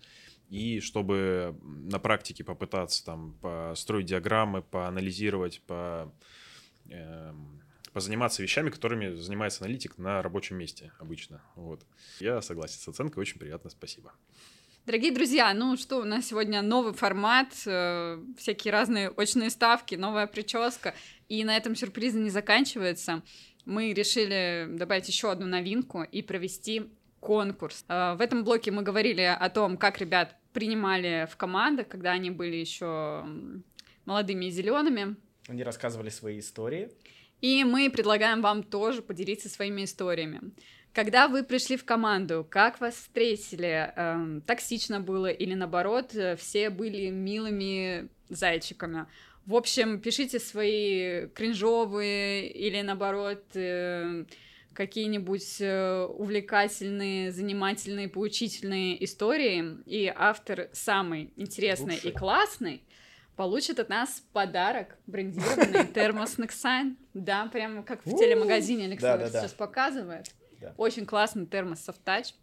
[0.49, 6.13] И чтобы на практике попытаться там построить диаграммы, поанализировать, по,
[6.89, 11.43] эм, позаниматься вещами, которыми занимается аналитик на рабочем месте обычно.
[11.57, 11.85] Вот.
[12.21, 14.13] Я согласен с оценкой, очень приятно, спасибо.
[14.87, 20.29] Дорогие друзья, ну что, у нас сегодня новый формат, э, всякие разные очные ставки, новая
[20.29, 20.95] прическа,
[21.29, 23.23] и на этом сюрпризы не заканчиваются.
[23.65, 27.85] Мы решили добавить еще одну новинку и провести конкурс.
[27.89, 32.31] Э, в этом блоке мы говорили о том, как ребят принимали в командах, когда они
[32.31, 33.25] были еще
[34.05, 35.17] молодыми и зелеными.
[35.49, 36.91] Они рассказывали свои истории.
[37.41, 40.53] И мы предлагаем вам тоже поделиться своими историями.
[40.93, 43.93] Когда вы пришли в команду, как вас встретили?
[43.97, 49.07] Эм, токсично было или наоборот, э, все были милыми зайчиками?
[49.47, 54.25] В общем, пишите свои кринжовые или наоборот э,
[54.73, 62.11] какие-нибудь э, увлекательные, занимательные, поучительные истории, и автор самый интересный Лучший.
[62.11, 62.83] и классный
[63.37, 66.97] получит от нас подарок брендированный термос Nexine.
[67.15, 70.27] Да, прямо как в телемагазине Александр сейчас показывает.
[70.77, 72.35] Очень классный термос Soft Touch.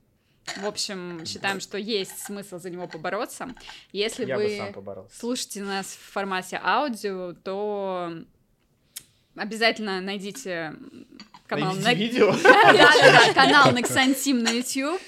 [0.58, 3.50] В общем, считаем, что есть смысл за него побороться.
[3.92, 4.74] Если Я вы
[5.12, 8.12] слушаете нас в формате аудио, то
[9.36, 10.76] обязательно найдите
[11.48, 13.34] канал Найдите на- видео.
[13.34, 15.00] Канал Nexan Team на YouTube.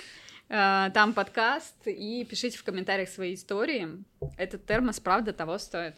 [0.47, 4.03] Э, Там подкаст, и пишите в комментариях свои истории.
[4.37, 5.95] Этот термос, правда, того стоит.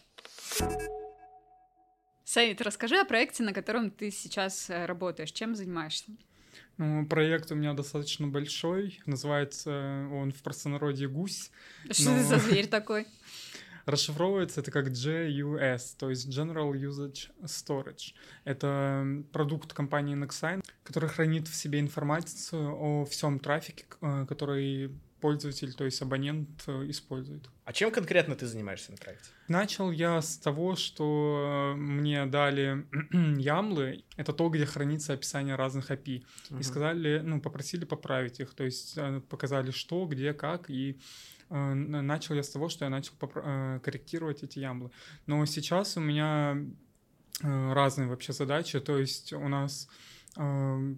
[2.24, 5.32] Саид, расскажи о проекте, на котором ты сейчас э, работаешь.
[5.32, 6.04] Чем занимаешься?
[6.78, 11.50] Ну, проект у меня достаточно большой, называется он в простонародье «Гусь».
[11.90, 12.16] Что Ну.
[12.18, 13.06] ты за зверь такой?
[13.84, 18.12] Расшифровывается это как JUS, то есть General Usage Storage.
[18.44, 25.74] Это продукт компании Nexign, который хранит в себе информацию о всем трафике, э, который пользователь,
[25.74, 27.48] то есть абонент э, использует.
[27.64, 29.30] А чем конкретно ты занимаешься на проекте?
[29.48, 32.86] Начал я с того, что э, мне дали
[33.40, 34.04] ямлы.
[34.16, 36.24] Это то, где хранится описание разных API.
[36.50, 36.60] Мгм.
[36.60, 38.54] И сказали, ну, попросили поправить их.
[38.54, 40.70] То есть э, показали, что, где, как.
[40.70, 40.98] И
[41.50, 44.90] э, начал я с того, что я начал э, корректировать эти ямлы.
[45.26, 46.56] Но сейчас у меня
[47.40, 48.80] разные вообще задачи.
[48.80, 49.88] То есть у нас
[50.36, 50.94] э,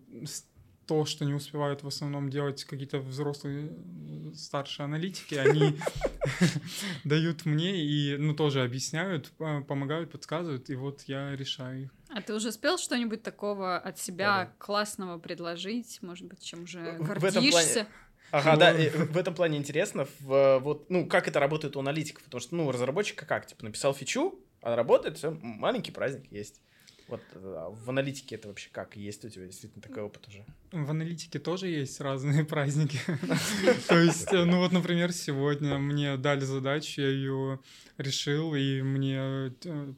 [0.87, 5.79] то, что не успевают в основном делать какие-то взрослые э, старшие аналитики, они
[7.05, 11.91] дают мне и, ну, тоже объясняют, э, помогают, подсказывают, и вот я решаю их.
[12.09, 16.01] А ты уже успел что-нибудь такого от себя классного предложить?
[16.03, 17.87] Может быть, чем уже гордишься?
[18.33, 21.81] Ага, Ну, да, и в этом плане интересно, в, вот, ну, как это работает у
[21.81, 26.61] аналитиков, потому что, ну, разработчика как, типа, написал фичу, а работает, все, маленький праздник есть.
[27.11, 28.97] Вот а в аналитике это вообще как?
[28.97, 30.45] Есть у тебя действительно такой опыт уже?
[30.73, 33.01] В аналитике тоже есть разные праздники.
[33.89, 37.59] То есть, э, ну вот, например, сегодня мне дали задачу, я ее
[37.99, 39.53] решил, и мне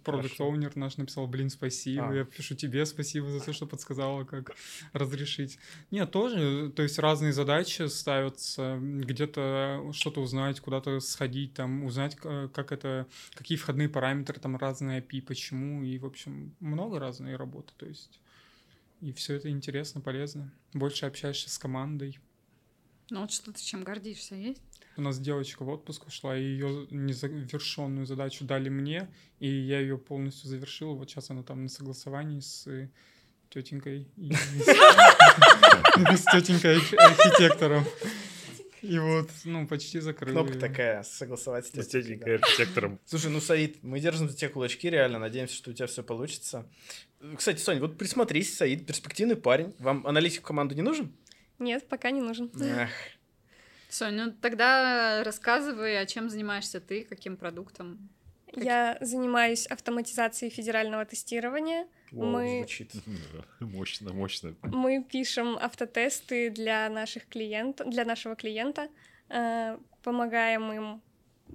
[0.05, 2.15] продукт оунер наш написал, блин, спасибо, А.
[2.15, 4.57] я пишу тебе спасибо за то, что подсказала, как
[4.93, 5.59] разрешить.
[5.91, 12.73] Нет, тоже, то есть разные задачи ставятся, где-то что-то узнать, куда-то сходить, там, узнать, как
[12.73, 17.87] это, какие входные параметры, там, разные API, почему, и, в общем, много разной работы, то
[17.87, 18.21] есть...
[19.03, 20.53] И все это интересно, полезно.
[20.73, 22.21] Больше общаешься с командой.
[23.11, 24.63] Ну вот что ты чем гордишься, есть?
[24.97, 29.99] У нас девочка в отпуск ушла, и ее незавершенную задачу дали мне, и я ее
[29.99, 30.95] полностью завершил.
[30.95, 32.89] Вот сейчас она там на согласовании с
[33.51, 37.85] тетенькой и с тетенькой архитектором.
[38.83, 40.33] И вот, ну, почти закрыл.
[40.33, 42.99] Кнопка такая, согласовать с тетенькой архитектором.
[43.07, 46.69] Слушай, ну, Саид, мы держим за тебя кулачки, реально, надеемся, что у тебя все получится.
[47.37, 49.73] Кстати, Соня, вот присмотрись, Саид, перспективный парень.
[49.79, 51.13] Вам аналитик в команду не нужен?
[51.61, 52.51] Нет, пока не нужен.
[52.61, 52.91] Эх,
[53.89, 58.09] Сонь, ну тогда рассказывай, а чем занимаешься ты, каким продуктом?
[58.55, 61.87] Я занимаюсь автоматизацией федерального тестирования.
[62.11, 62.93] воу, Мы- звучит.
[63.61, 64.55] Мощно, мощно.
[64.63, 68.89] Мы пишем автотесты для наших клиентов, для нашего клиента,
[69.29, 71.03] э, помогаем им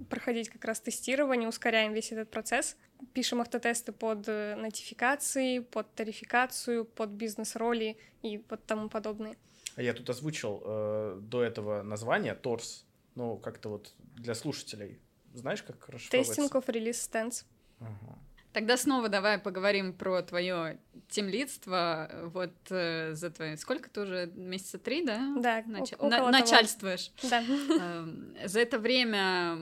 [0.10, 2.78] проходить как раз тестирование, ускоряем весь этот процесс.
[3.14, 9.36] Пишем автотесты под э, нотификации, под тарификацию, под бизнес-роли и вот тому подобное.
[9.76, 12.86] А я тут озвучил э, до этого название Торс.
[13.16, 15.00] Ну, как-то вот для слушателей.
[15.38, 16.36] Знаешь, как расшифровывается?
[16.42, 17.44] Тестинг of release.
[17.80, 18.20] Ага.
[18.54, 22.10] Тогда снова давай поговорим про твое темлидство.
[22.34, 23.56] Вот э, за твои...
[23.56, 24.32] Сколько ты уже?
[24.34, 25.36] Месяца три, да?
[25.38, 26.30] Да, Нач- около на- того.
[26.32, 27.12] Начальствуешь.
[27.30, 27.42] Да.
[27.44, 29.60] Эм, За это время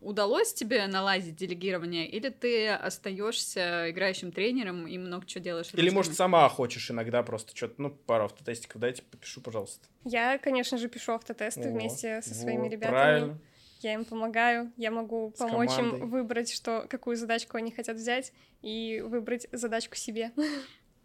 [0.00, 5.68] удалось тебе наладить делегирование, или ты остаешься играющим тренером и много чего делаешь?
[5.72, 5.94] Или, ручками?
[5.94, 9.88] может, сама хочешь иногда просто что-то, ну, пару автотестиков дайте, попишу, пожалуйста.
[10.04, 12.92] Я, конечно же, пишу автотесты О, вместе со своими вот, ребятами.
[12.92, 13.38] Правильно.
[13.80, 16.00] Я им помогаю, я могу С помочь командой.
[16.00, 20.32] им выбрать, что, какую задачку они хотят взять, и выбрать задачку себе.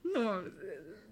[0.03, 0.43] Ну,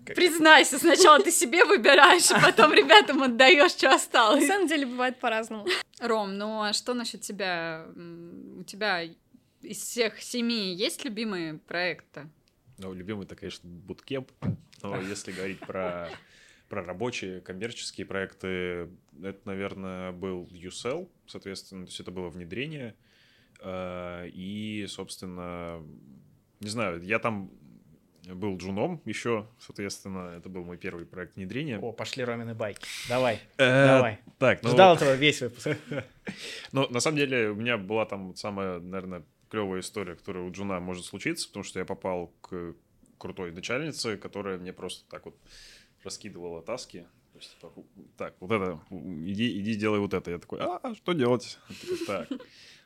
[0.05, 4.47] Как- признайся, сначала ты себе выбираешь, а потом ребятам отдаешь, что На осталось.
[4.47, 5.67] самом деле бывает по-разному.
[5.99, 7.85] Ром, ну а что насчет тебя?
[8.57, 9.03] У тебя
[9.61, 12.27] из всех семи есть любимые проекты?
[12.77, 14.31] Ну, любимый-то, конечно, буткемп.
[14.81, 16.09] Но если говорить про,
[16.69, 18.89] про рабочие, коммерческие проекты,
[19.21, 22.95] это, наверное, был USL, соответственно, то есть это было внедрение.
[23.61, 25.83] Э, И, собственно,
[26.59, 27.51] не знаю, я там
[28.25, 31.79] был джуном еще, соответственно, это был мой первый проект внедрения.
[31.79, 32.85] О, пошли Ромины байки.
[33.09, 34.19] Давай, Э, давай.
[34.37, 35.69] Так, ну, Ждал этого весь выпуск.
[36.71, 40.79] Ну, на самом деле, у меня была там самая, наверное, клевая история, которая у Джуна
[40.79, 42.75] может случиться, потому что я попал к
[43.17, 45.35] крутой начальнице, которая мне просто так вот
[46.03, 47.07] раскидывала таски.
[47.33, 47.71] То есть, типа,
[48.17, 50.31] так, вот это, иди, иди сделай вот это.
[50.31, 51.57] Я такой, а, что делать?
[51.81, 52.29] такой, так,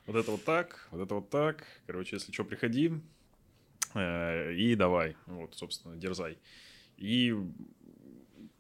[0.06, 1.66] вот это вот так, вот это вот так.
[1.88, 2.92] Короче, если что, приходи
[3.96, 5.16] э, и давай.
[5.26, 6.38] Вот, собственно, дерзай.
[6.98, 7.36] И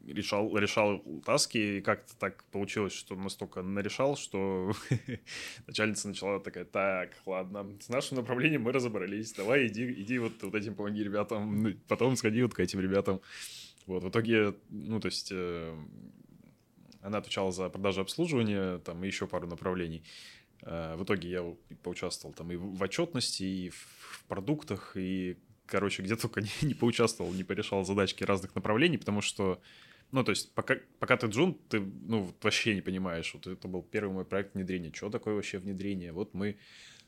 [0.07, 4.73] решал, решал таски, и как-то так получилось, что настолько нарешал, что
[5.67, 10.55] начальница начала такая, так, ладно, с нашим направлением мы разобрались, давай иди, иди вот, вот
[10.55, 13.21] этим помоги ребятам, ну, потом сходи вот к этим ребятам.
[13.86, 15.77] Вот, в итоге, ну, то есть, э,
[17.01, 20.03] она отвечала за продажу обслуживания, там, и еще пару направлений.
[20.61, 26.15] Э, в итоге я поучаствовал там и в отчетности, и в продуктах, и, короче, где
[26.15, 29.61] только не, не поучаствовал, не порешал задачки разных направлений, потому что
[30.13, 33.34] ну, то есть, пока, пока ты джун, ты, ну, вообще не понимаешь.
[33.34, 34.91] Вот это был первый мой проект внедрения.
[34.93, 36.11] Что такое вообще внедрение?
[36.11, 36.59] Вот мы,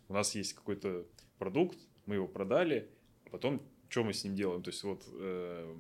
[0.08, 1.06] у нас есть какой-то
[1.38, 2.90] продукт, мы его продали,
[3.28, 4.64] а потом что мы с ним делаем?
[4.64, 5.76] То есть, вот э,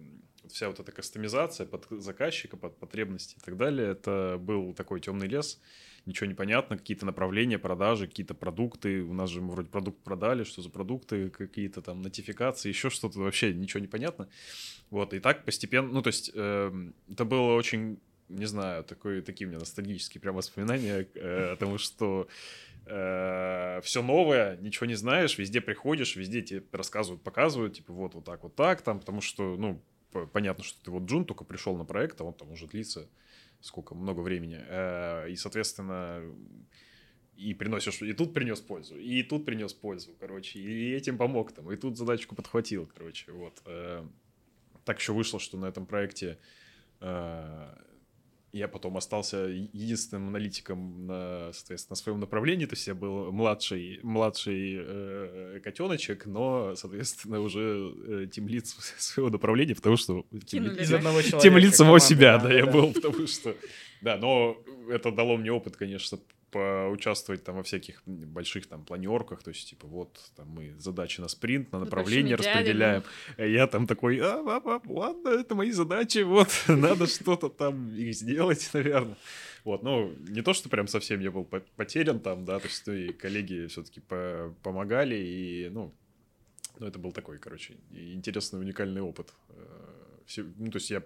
[0.51, 5.27] вся вот эта кастомизация под заказчика, под потребности и так далее, это был такой темный
[5.27, 5.59] лес,
[6.05, 10.43] ничего не понятно, какие-то направления продажи, какие-то продукты, у нас же мы вроде продукт продали,
[10.43, 14.29] что за продукты, какие-то там нотификации, еще что-то, вообще ничего не понятно.
[14.89, 19.47] Вот, и так постепенно, ну, то есть, э, это было очень, не знаю, такой, такие
[19.47, 22.27] у меня ностальгические прям воспоминания, э, о том, что
[22.85, 28.25] э, все новое, ничего не знаешь, везде приходишь, везде тебе рассказывают, показывают, типа, вот, вот
[28.25, 29.81] так, вот так, там, потому что, ну,
[30.31, 33.07] понятно, что ты вот Джун только пришел на проект, а он там уже длится
[33.61, 36.21] сколько, много времени, э, и, соответственно,
[37.35, 41.71] и приносишь, и тут принес пользу, и тут принес пользу, короче, и этим помог там,
[41.71, 43.61] и тут задачку подхватил, короче, вот.
[43.65, 44.05] Э,
[44.83, 46.37] так еще вышло, что на этом проекте
[47.01, 47.75] э,
[48.55, 53.99] я потом остался единственным аналитиком на, соответственно, на своем направлении, то есть я был младший,
[54.01, 61.21] младший э, котеночек, но, соответственно, уже э, тимлит своего направления, потому что тимлит, из одного
[61.21, 63.55] человека, тимлит самого себя, да, да, я был, потому что,
[64.01, 64.57] да, но
[64.89, 66.17] это дало мне опыт, конечно,
[66.55, 71.27] поучаствовать там во всяких больших там планерках, то есть, типа, вот, там мы задачи на
[71.27, 73.03] спринт, на направление распределяем.
[73.37, 73.51] Дядями.
[73.51, 78.15] Я там такой, а, а, а, ладно, это мои задачи, вот, надо что-то там их
[78.15, 79.17] сделать, наверное.
[79.65, 81.43] Вот, ну, не то, что прям совсем я был
[81.75, 85.93] потерян там, да, то есть, ну, и коллеги все-таки по помогали, и, ну,
[86.79, 89.33] ну, это был такой, короче, интересный, уникальный опыт.
[89.49, 89.55] Э,
[90.25, 91.03] все, ну, то есть я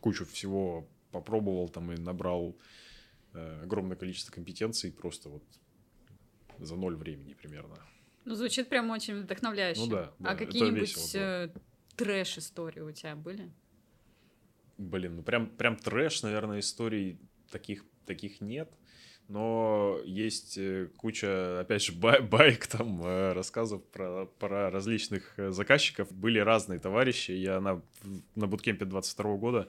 [0.00, 2.87] кучу всего попробовал там и набрал Э,
[3.62, 5.42] огромное количество компетенций просто вот
[6.58, 7.76] за ноль времени примерно.
[8.24, 9.80] Ну, звучит прям очень вдохновляюще.
[9.80, 10.12] Ну да.
[10.18, 11.48] да а какие-нибудь э,
[11.96, 13.50] трэш-истории у тебя были?
[14.76, 17.18] Блин, ну прям, прям трэш, наверное, историй
[17.50, 18.70] таких, таких нет.
[19.28, 26.10] Но есть э, куча, опять же, бай байк, там, рассказов про, про различных заказчиков.
[26.12, 27.32] Были разные товарищи.
[27.32, 27.82] Я на,
[28.34, 29.68] на буткемпе 22 года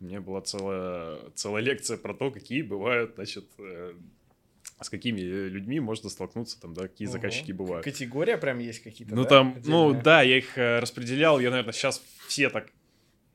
[0.00, 3.94] у меня была целая, целая лекция про то, какие бывают, значит, э,
[4.80, 7.12] с какими людьми можно столкнуться, там, да, какие Ого.
[7.12, 7.84] заказчики бывают.
[7.84, 9.70] Категория прям есть какие-то, Ну, да, там, отдельные?
[9.94, 12.70] ну, да, я их э, распределял, я, наверное, сейчас все так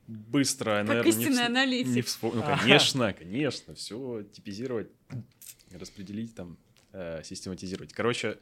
[0.08, 1.96] быстро, как наверное, истинный не, аналитик.
[1.96, 2.38] не вспомню.
[2.42, 3.18] Ну, конечно, ага.
[3.20, 4.90] конечно, все типизировать,
[5.72, 6.58] распределить, там,
[6.94, 7.94] э, систематизировать.
[7.94, 8.38] Короче,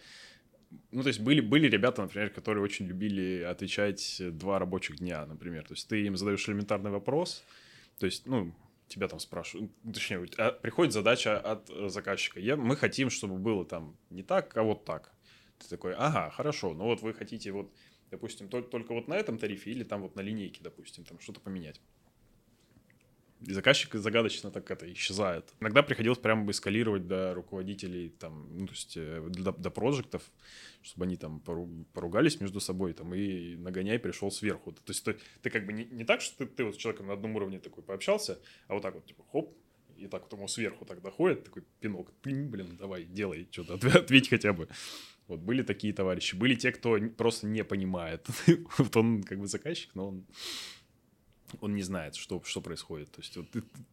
[0.92, 5.64] ну, то есть были, были ребята, например, которые очень любили отвечать два рабочих дня, например.
[5.64, 7.44] То есть ты им задаешь элементарный вопрос,
[8.02, 8.52] то есть, ну,
[8.88, 10.26] тебя там спрашивают, ну, точнее,
[10.64, 12.40] приходит задача от э, заказчика.
[12.40, 15.14] Я, мы хотим, чтобы было там не так, а вот так.
[15.60, 17.72] Ты такой, ага, хорошо, ну вот вы хотите вот,
[18.10, 21.42] допустим, только, только вот на этом тарифе или там вот на линейке, допустим, там что-то
[21.42, 21.80] поменять.
[23.42, 25.52] И заказчик загадочно так это исчезает.
[25.60, 30.22] Иногда приходилось прямо бы эскалировать до руководителей, там, ну, то есть э, до, до проектов,
[30.84, 31.40] чтобы они там
[31.94, 34.72] поругались между собой, там, и нагоняй пришел сверху.
[34.72, 37.08] То есть ты, ты как бы не, не так, что ты, ты вот с человеком
[37.08, 39.58] на одном уровне такой пообщался, а вот так вот, типа, хоп,
[39.98, 44.54] и так вот ему сверху так доходит, такой пинок, блин, давай, делай что-то, ответь хотя
[44.54, 44.68] бы.
[45.28, 46.36] Вот были такие товарищи.
[46.36, 48.28] Были те, кто просто не понимает.
[48.78, 50.26] вот он как бы заказчик, но он
[51.60, 53.12] он не знает, что, что происходит.
[53.12, 53.48] То есть, вот,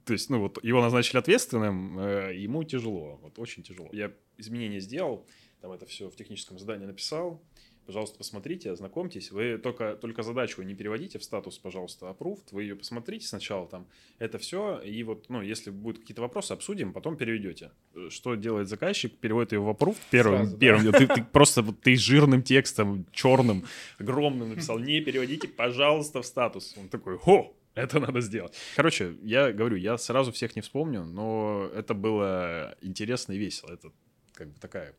[0.05, 3.89] то есть, ну вот его назначили ответственным, э, ему тяжело, вот очень тяжело.
[3.93, 5.27] Я изменения сделал,
[5.61, 7.43] там это все в техническом задании написал.
[7.89, 9.31] Пожалуйста, посмотрите, ознакомьтесь.
[9.33, 12.45] Вы только, только задачу не переводите в статус, пожалуйста, approved.
[12.51, 13.87] Вы ее посмотрите сначала там.
[14.19, 14.79] Это все.
[14.81, 17.71] И вот, ну, если будут какие-то вопросы, обсудим, потом переведете.
[18.11, 19.17] Что делает заказчик?
[19.17, 20.41] Переводит ее в approved первым.
[20.41, 20.91] Сразу, первым.
[20.91, 20.99] Да?
[20.99, 23.65] Ты, ты просто вот ты жирным текстом, черным,
[23.99, 24.79] огромным написал.
[24.79, 26.75] Не переводите, пожалуйста, в статус.
[26.77, 28.55] Он такой, хо, это надо сделать.
[28.77, 33.73] Короче, я говорю, я сразу всех не вспомню, но это было интересно и весело.
[33.73, 33.93] Это
[34.35, 34.95] как бы такая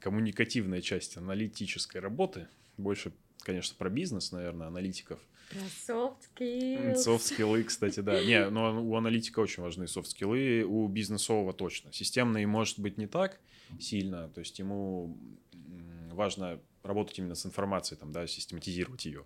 [0.00, 2.48] коммуникативная часть аналитической работы.
[2.76, 5.20] Больше, конечно, про бизнес, наверное, аналитиков.
[5.50, 6.96] Про soft skills.
[6.96, 8.22] Софт-скиллы, кстати, да.
[8.22, 11.92] Не, но у аналитика очень важны софт-скиллы, у бизнесового точно.
[11.92, 13.40] Системный может быть не так
[13.80, 15.18] сильно, то есть ему
[16.12, 19.24] важно работать именно с информацией, там, да, систематизировать ее.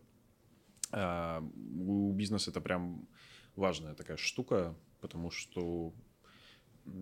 [0.92, 1.42] А
[1.78, 3.06] у бизнеса это прям
[3.54, 5.92] важная такая штука, потому что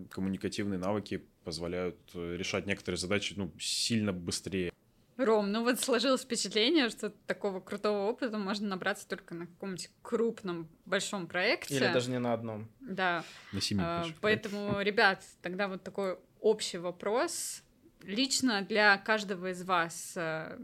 [0.09, 4.71] коммуникативные навыки позволяют э, решать некоторые задачи ну, сильно быстрее.
[5.17, 10.69] Ром, ну вот сложилось впечатление, что такого крутого опыта можно набраться только на каком-нибудь крупном
[10.85, 11.75] большом проекте.
[11.75, 12.69] Или даже не на одном.
[12.79, 13.25] Да.
[13.51, 14.05] На семи А.
[14.21, 17.63] Поэтому, ребят, тогда вот такой общий вопрос.
[18.03, 20.57] Лично для каждого из вас, э,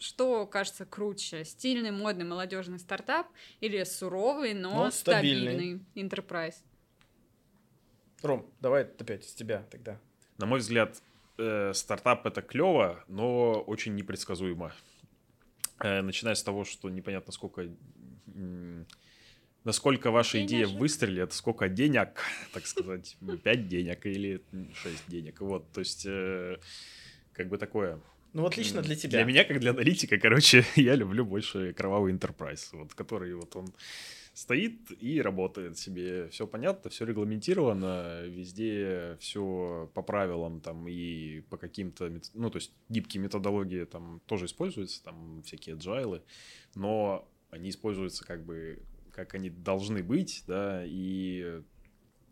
[0.00, 1.44] что кажется круче?
[1.44, 3.28] Стильный, модный, молодежный стартап
[3.60, 5.52] или суровый, но, Но стабильный.
[5.52, 6.56] стабильный enterprise?
[8.22, 9.98] Ром, давай опять с тебя тогда.
[10.38, 11.00] На мой взгляд,
[11.38, 14.72] э, стартап это клево, но очень непредсказуемо.
[15.80, 17.66] Э, начиная с того, что непонятно сколько,
[19.64, 20.80] насколько ваша идея Денежек.
[20.80, 22.20] выстрелит, сколько денег,
[22.52, 24.42] так сказать, 5 денег или
[24.74, 25.40] 6 денег.
[25.40, 26.56] Вот, то есть, э,
[27.32, 28.00] как бы такое.
[28.32, 29.10] Ну вот лично М, для тебя.
[29.18, 33.66] Для меня, как для аналитика, короче, я люблю больше кровавый enterprise, вот, который вот он
[34.40, 36.28] стоит и работает себе.
[36.30, 42.72] Все понятно, все регламентировано, везде все по правилам там и по каким-то, ну, то есть
[42.88, 46.22] гибкие методологии там тоже используются, там всякие agile,
[46.74, 48.82] но они используются как бы
[49.12, 51.60] как они должны быть, да, и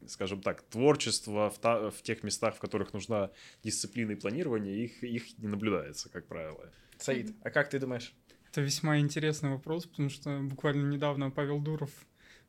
[0.07, 3.31] скажем так, творчество в, та- в тех местах, в которых нужна
[3.63, 6.73] дисциплина и планирование, их, их не наблюдается, как правило.
[6.97, 8.15] Саид, а как ты думаешь?
[8.59, 11.93] Это весьма интересный вопрос, потому что буквально недавно Павел Дуров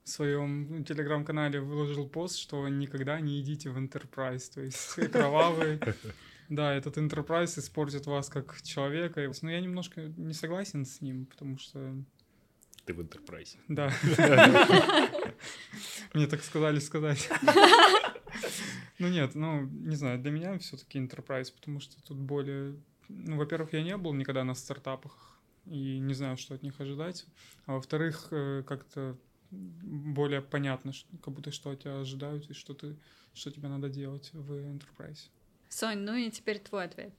[0.03, 5.79] в своем телеграм-канале выложил пост, что никогда не идите в Enterprise, то есть кровавый.
[6.49, 9.31] Да, этот Enterprise испортит вас как человека.
[9.43, 11.95] Но я немножко не согласен с ним, потому что,
[12.85, 13.55] Ты в enterprise.
[13.67, 13.93] да.
[16.15, 17.29] Мне так сказали сказать.
[18.97, 22.79] Ну нет, ну, не знаю, для меня все-таки Enterprise, потому что тут более...
[23.09, 25.28] Ну, во-первых, я не был никогда на стартапах
[25.69, 27.25] и не знаю, что от них ожидать.
[27.65, 29.17] А во-вторых, э, как-то
[29.51, 30.91] более понятно,
[31.23, 32.95] как будто что от тебя ожидают и что, ты,
[33.33, 35.29] что тебе надо делать в Enterprise.
[35.69, 37.13] Сонь, ну и теперь твой ответ.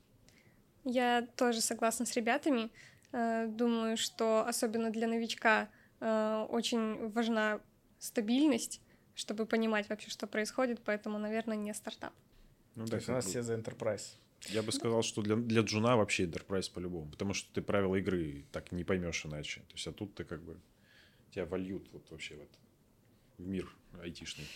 [0.85, 2.71] Я тоже согласна с ребятами.
[3.13, 5.69] Э, Думаю, что особенно для новичка
[6.01, 7.61] э, очень важна
[7.99, 8.81] стабильность,
[9.15, 12.13] чтобы понимать вообще, что происходит, поэтому, наверное, не стартап.
[12.75, 14.17] Ну, То да, есть у нас все за Enterprise.
[14.49, 18.47] Я бы сказал, что для, для джуна вообще enterprise по-любому, потому что ты правила игры
[18.53, 19.61] так не поймешь иначе.
[19.61, 20.57] То есть, а тут ты как бы
[21.31, 22.59] тебя вольют вот вообще в, это,
[23.39, 23.69] в мир
[24.01, 24.47] айтишный.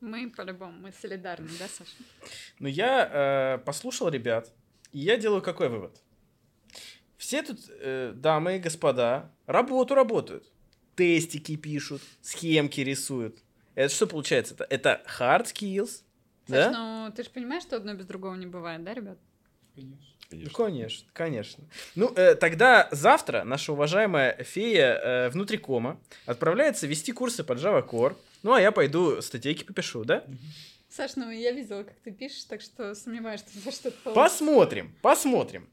[0.00, 1.92] Мы по-любому, мы солидарны, да, Саша?
[2.58, 4.52] Ну, я э, послушал ребят,
[4.92, 5.96] и я делаю какой вывод?
[7.16, 10.50] Все тут, э, дамы и господа, работу работают.
[10.96, 13.42] Тестики пишут, схемки рисуют.
[13.74, 14.54] Это что получается?
[14.54, 16.02] Это, это hard skills,
[16.48, 16.70] Саш, да?
[16.70, 19.18] ну ты же понимаешь, что одно без другого не бывает, да, ребят?
[19.74, 20.06] Конечно.
[20.30, 20.54] Ну, Конечно.
[20.64, 21.64] конечно, конечно.
[21.94, 28.16] Ну, э, тогда завтра наша уважаемая фея э, внутрикома отправляется вести курсы по Java Core.
[28.42, 30.24] Ну, а я пойду статейки попишу, да?
[30.88, 34.14] Саш, ну я видела, как ты пишешь, так что сомневаюсь, что за что-то получится.
[34.14, 35.68] Посмотрим, посмотрим.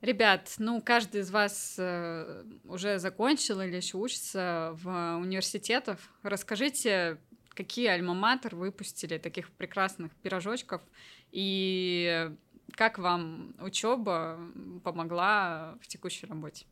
[0.00, 5.98] Ребят, ну каждый из вас э, уже закончил или еще учится в университетах.
[6.22, 7.18] Расскажите,
[7.54, 10.82] какие альма-матер выпустили таких прекрасных пирожочков
[11.32, 12.30] и
[12.72, 14.38] как вам учеба
[14.84, 16.66] помогла в текущей работе?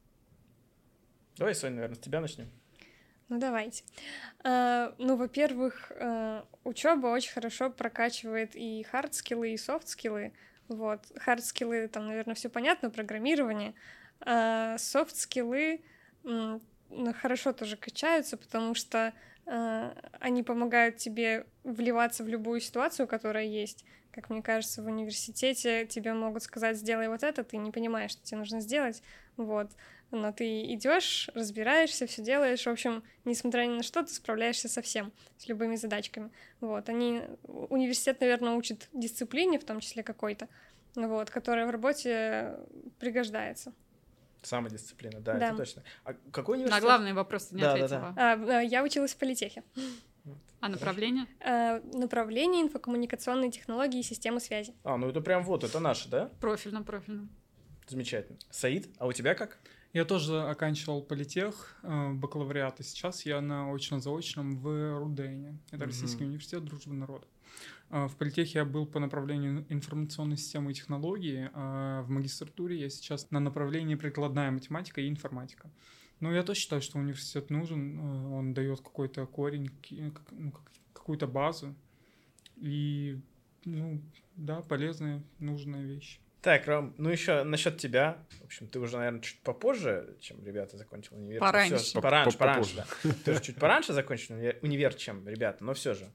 [1.36, 2.48] Давай, Соня, наверное, с тебя начнем.
[3.28, 3.84] Ну, давайте.
[4.42, 5.92] А, ну, во-первых,
[6.64, 10.32] учеба очень хорошо прокачивает и хард-скиллы, и софт-скиллы.
[10.68, 11.00] Вот.
[11.16, 13.74] Хард-скиллы, там, наверное, все понятно, программирование.
[14.20, 15.82] Софт-скиллы
[16.24, 16.60] м,
[16.90, 19.12] ну, хорошо тоже качаются, потому что
[20.20, 23.84] они помогают тебе вливаться в любую ситуацию, которая есть.
[24.11, 28.22] Как мне кажется, в университете тебе могут сказать, сделай вот это, ты не понимаешь, что
[28.22, 29.03] тебе нужно сделать.
[29.36, 29.70] Вот
[30.11, 32.64] но ты идешь, разбираешься, все делаешь.
[32.64, 36.30] В общем, несмотря ни на что, ты справляешься со всем, с любыми задачками.
[36.61, 37.22] Вот, они...
[37.44, 40.49] Университет, наверное, учит дисциплине, в том числе какой-то,
[40.94, 42.57] вот, которая в работе
[42.99, 43.72] пригождается.
[44.43, 45.49] Самодисциплина, да, Да.
[45.49, 45.82] это точно.
[46.05, 46.84] А какой На университет?
[46.84, 48.14] главный вопрос ты не Да, да, ответила.
[48.16, 49.62] А, я училась в политехе.
[50.61, 51.26] А направление?
[51.41, 54.74] А, направление инфокоммуникационные технологии и системы связи.
[54.84, 56.30] А, ну это прям вот, это наше, да?
[56.41, 57.28] Профильно, профильно.
[57.86, 58.39] Замечательно.
[58.51, 59.59] Саид, а у тебя как?
[59.95, 65.59] Я тоже оканчивал политех, э, бакалавриат, и сейчас я на очно-заочном в Рудене.
[65.68, 65.86] Это Мгм.
[65.86, 67.26] Российский университет дружбы народа.
[67.91, 72.91] Э, В политехе я был по направлению информационной системы и технологии, а в магистратуре я
[72.91, 75.70] сейчас на направлении прикладная математика и информатика.
[76.20, 79.70] Ну, я тоже считаю, что университет нужен, э, он дает какой-то корень,
[80.32, 81.74] ну, как- какую-то базу,
[82.57, 83.20] и,
[83.64, 84.03] ну,
[84.36, 86.20] да, полезная, нужная вещь.
[86.43, 88.24] Так, Ром, ну еще насчет тебя.
[88.41, 91.41] В общем, ты уже, наверное, чуть попозже, чем ребята закончил универ.
[91.41, 91.93] Пораньше.
[91.95, 92.76] Пораньше, По- пораньше, попозже.
[93.03, 93.11] да.
[93.24, 96.09] Ты же чуть пораньше закончил универ, чем ребята, но все же.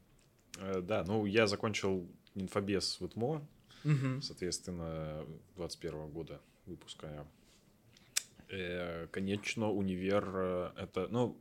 [0.57, 3.45] Э, Да, ну я закончил инфобес в ИТМО,
[3.83, 4.21] Мгм.
[4.21, 5.25] соответственно,
[5.55, 7.25] 21 года выпуска.
[8.49, 11.37] Э, Конечно, универ э, это, ну,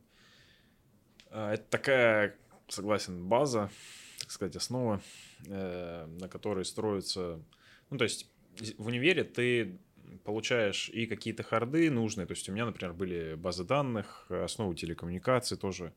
[1.29, 2.35] это такая,
[2.67, 3.71] согласен, база,
[4.19, 5.01] так сказать, основа,
[5.47, 7.41] на которой строится,
[7.89, 8.29] ну, то есть
[8.77, 9.79] в универе ты
[10.25, 15.57] получаешь и какие-то харды нужные, то есть у меня, например, были базы данных, основы телекоммуникаций
[15.57, 15.91] тоже,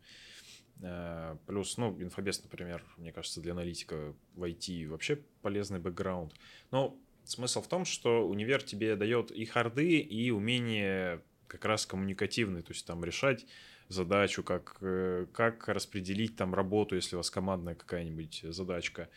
[1.46, 6.34] Плюс, ну, инфобес, например, мне кажется, для аналитика в IT вообще полезный бэкграунд.
[6.70, 12.62] Но смысл в том, что универ тебе дает и харды, и умение как раз коммуникативные,
[12.62, 13.46] то есть там решать
[13.88, 19.08] задачу, как, э, как распределить там работу, если у вас командная какая-нибудь задачка,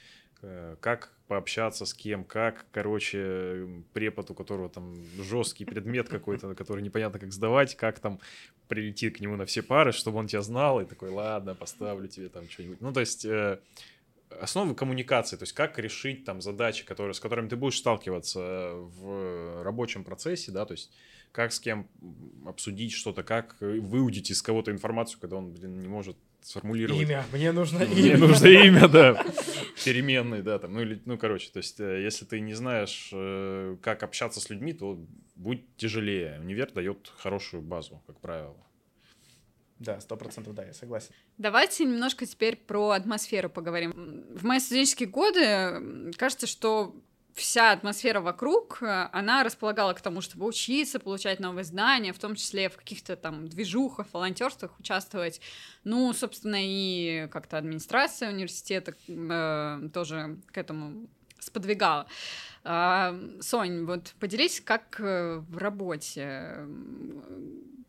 [0.42, 6.84] э, как пообщаться с кем, как, короче, препод, у которого там жесткий предмет какой-то, который
[6.84, 8.20] непонятно как сдавать, как там
[8.70, 12.30] прилетит к нему на все пары, чтобы он тебя знал, и такой, ладно, поставлю тебе
[12.30, 12.80] там что-нибудь.
[12.80, 13.60] Ну, то есть э,
[14.40, 19.64] основы коммуникации, то есть как решить там задачи, которые, с которыми ты будешь сталкиваться в
[19.64, 20.92] рабочем процессе, да, то есть
[21.32, 21.88] как с кем
[22.46, 27.02] обсудить что-то, как выудить из кого-то информацию, когда он, блин, не может сформулировать.
[27.02, 28.18] Имя, мне нужно Ну, Мне имя.
[28.18, 29.26] нужно имя, да.
[29.86, 33.78] Переменный, да, там, ну, или, ну, короче, то есть, э, если ты не знаешь, э,
[33.82, 35.00] как общаться с людьми, то
[35.40, 36.40] будет тяжелее.
[36.40, 38.58] Универ дает хорошую базу, как правило.
[39.80, 41.14] Да, сто процентов, да, я согласен.
[41.38, 44.26] Давайте немножко теперь про атмосферу поговорим.
[44.36, 46.94] В мои студенческие годы кажется, что
[47.34, 52.36] вся атмосфера вокруг, э, она располагала к тому, чтобы учиться, получать новые знания, в том
[52.36, 55.40] числе в каких-то там движухах, волонтерствах участвовать.
[55.86, 61.08] Ну, собственно, и как-то администрация университета э, тоже к этому
[61.50, 62.08] сподвигала.
[62.64, 66.58] А, Сонь, вот поделись, как э, в работе,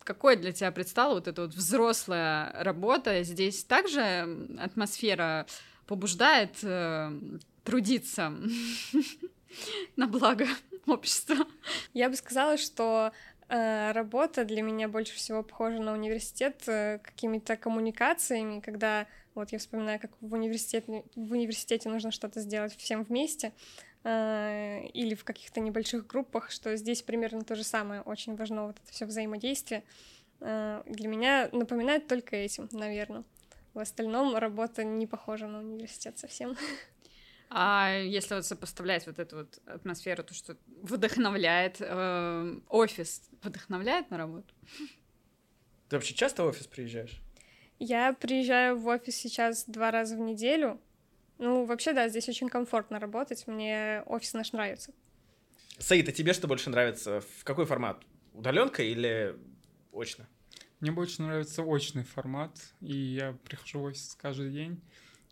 [0.05, 3.23] какой для тебя предстала вот эта вот взрослая работа?
[3.23, 5.47] Здесь также атмосфера
[5.87, 7.13] побуждает э,
[7.65, 8.33] трудиться
[9.97, 10.47] на благо
[10.87, 11.37] общества.
[11.93, 13.13] Я бы сказала, что
[13.49, 20.01] э, работа для меня больше всего похожа на университет какими-то коммуникациями, когда вот я вспоминаю,
[20.01, 23.53] как в университете, в университете нужно что-то сделать всем вместе,
[24.05, 28.77] э, или в каких-то небольших группах, что здесь примерно то же самое, очень важно вот
[28.83, 29.85] это все взаимодействие.
[30.41, 33.25] Э, для меня напоминает только этим, наверное.
[33.75, 36.57] В остальном работа не похожа на университет совсем.
[37.53, 44.19] А если вот сопоставлять вот эту вот атмосферу, то, что вдохновляет э, офис, вдохновляет на
[44.19, 44.55] работу?
[45.89, 47.21] Ты вообще часто в офис приезжаешь?
[47.81, 50.79] Я приезжаю в офис сейчас два раза в неделю.
[51.39, 53.47] Ну, вообще, да, здесь очень комфортно работать.
[53.47, 54.93] Мне офис наш нравится.
[55.79, 57.23] Саид, а тебе что больше нравится?
[57.39, 58.03] В какой формат?
[58.35, 59.35] Удаленка или
[59.95, 60.29] очно?
[60.81, 62.53] Мне больше нравится очный формат,
[62.83, 64.79] и я прихожу в офис каждый день.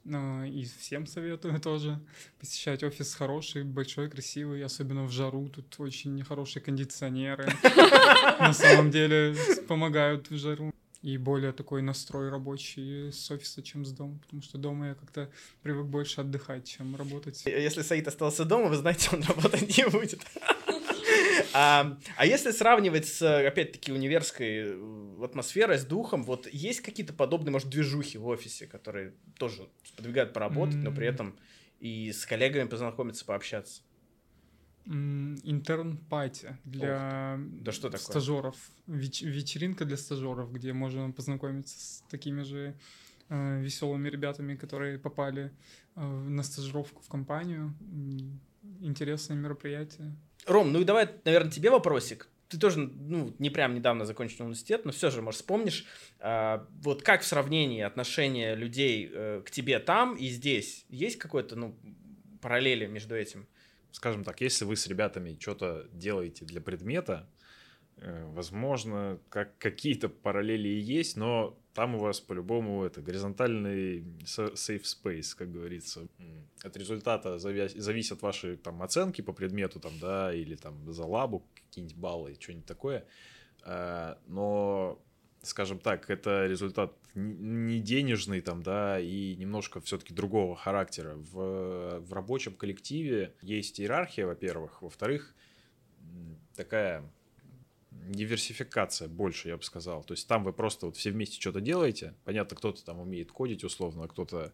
[0.05, 2.01] Ну, и всем советую тоже
[2.41, 5.51] посещать офис хороший, большой, красивый, особенно в жару.
[5.51, 7.47] Тут очень хорошие кондиционеры.
[8.41, 9.37] На самом деле
[9.69, 10.73] помогают в жару.
[11.01, 15.31] И более такой настрой рабочий с офиса, чем с дома, потому что дома я как-то
[15.63, 17.45] привык больше отдыхать, чем работать.
[17.47, 20.21] Если Саид остался дома, вы знаете, он работать не будет.
[21.55, 27.53] А, а если сравнивать с, опять-таки, универской э, атмосферой, с духом, вот есть какие-то подобные,
[27.53, 31.39] может, движухи в офисе, которые тоже подвигают поработать, но при этом
[31.81, 33.83] и с коллегами познакомиться, пообщаться?
[34.89, 37.99] М, Интерн-пати для Да что такое?
[37.99, 38.57] стажеров.
[38.87, 42.75] Веч- вечеринка для стажеров, где можно познакомиться с такими же
[43.31, 45.51] веселыми ребятами, которые попали
[45.97, 47.75] э, на стажировку в компанию.
[48.81, 50.17] Интересное мероприятие.
[50.47, 52.29] Ром, ну и давай, наверное, тебе вопросик.
[52.49, 55.85] Ты тоже, ну, не прям недавно закончил университет, но все же, может, вспомнишь,
[56.21, 60.87] а, вот как в сравнении отношения людей э, к тебе там и здесь?
[60.89, 61.77] Есть какой-то, ну,
[62.41, 63.47] параллели между этим?
[63.93, 67.29] Скажем так, если вы с ребятами что-то делаете для предмета,
[67.97, 74.55] э, возможно, как какие-то параллели и есть, но там у вас по-любому это горизонтальный sa-
[74.55, 76.09] safe space, как говорится.
[76.63, 81.45] От результата завя- зависят ваши там оценки по предмету, там, да, или там за лабу
[81.55, 83.05] какие-нибудь баллы, что-нибудь такое.
[83.65, 85.01] Э, но,
[85.43, 91.15] скажем так, это результат не денежный там, да, и немножко все-таки другого характера.
[91.17, 94.83] В, в рабочем коллективе есть иерархия, во-первых.
[94.83, 95.35] Во-вторых,
[96.55, 97.11] такая
[97.91, 100.05] диверсификация больше, я бы сказал.
[100.05, 102.15] То есть там вы просто вот все вместе что-то делаете.
[102.25, 104.53] Понятно, кто-то там умеет кодить условно, а кто-то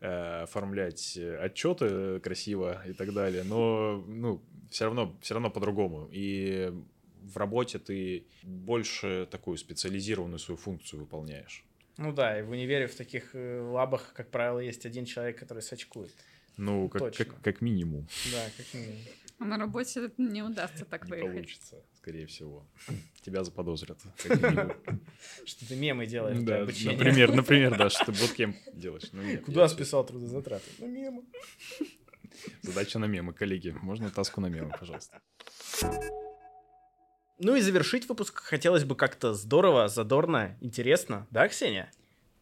[0.00, 3.44] э, оформлять отчеты красиво и так далее.
[3.44, 6.08] Но ну, все равно, все равно по-другому.
[6.12, 6.72] И
[7.32, 11.64] в работе ты больше такую специализированную свою функцию выполняешь.
[11.98, 15.62] Ну да, и в универе в таких э, лабах, как правило, есть один человек, который
[15.62, 16.12] сочкует.
[16.58, 17.24] Ну, как, Точно.
[17.24, 18.06] как, как минимум.
[18.32, 18.98] Да, как минимум.
[19.38, 21.32] А на работе не удастся так Не выехать.
[21.32, 22.66] получится, скорее всего.
[23.20, 23.98] Тебя заподозрят.
[24.22, 24.72] как минимум.
[25.44, 26.96] Что ты мемы делаешь для Да, обучения.
[26.96, 29.08] например, например, да, что ты буткемп делаешь.
[29.12, 30.64] Ну, Куда списал трудозатраты?
[30.78, 31.24] Ну, мемы.
[32.62, 33.70] Задача на мемы, коллеги.
[33.82, 35.20] Можно таску на мемы, пожалуйста.
[37.38, 41.26] Ну и завершить выпуск хотелось бы как-то здорово, задорно, интересно.
[41.30, 41.90] Да, Ксения?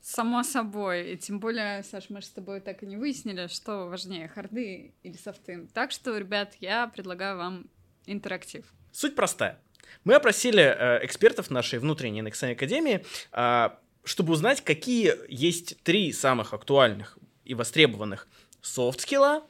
[0.00, 1.12] Само собой.
[1.12, 4.92] И тем более, Саш, мы же с тобой так и не выяснили, что важнее, харды
[5.02, 5.66] или софты.
[5.72, 7.66] Так что, ребят, я предлагаю вам
[8.06, 8.64] интерактив.
[8.92, 9.58] Суть простая.
[10.04, 13.70] Мы опросили э, экспертов нашей внутренней Nexan Академии, э,
[14.04, 18.28] чтобы узнать, какие есть три самых актуальных и востребованных
[18.60, 19.42] софт-скилла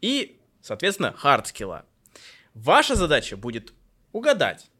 [0.00, 1.86] и, соответственно, хард-скилла.
[2.54, 3.72] Ваша задача будет
[4.12, 4.70] угадать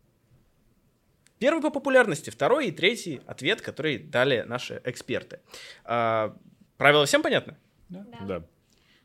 [1.41, 5.41] первый по популярности, второй и третий ответ, который дали наши эксперты.
[5.84, 6.36] А,
[6.76, 7.57] правила всем понятны?
[7.88, 8.45] Да.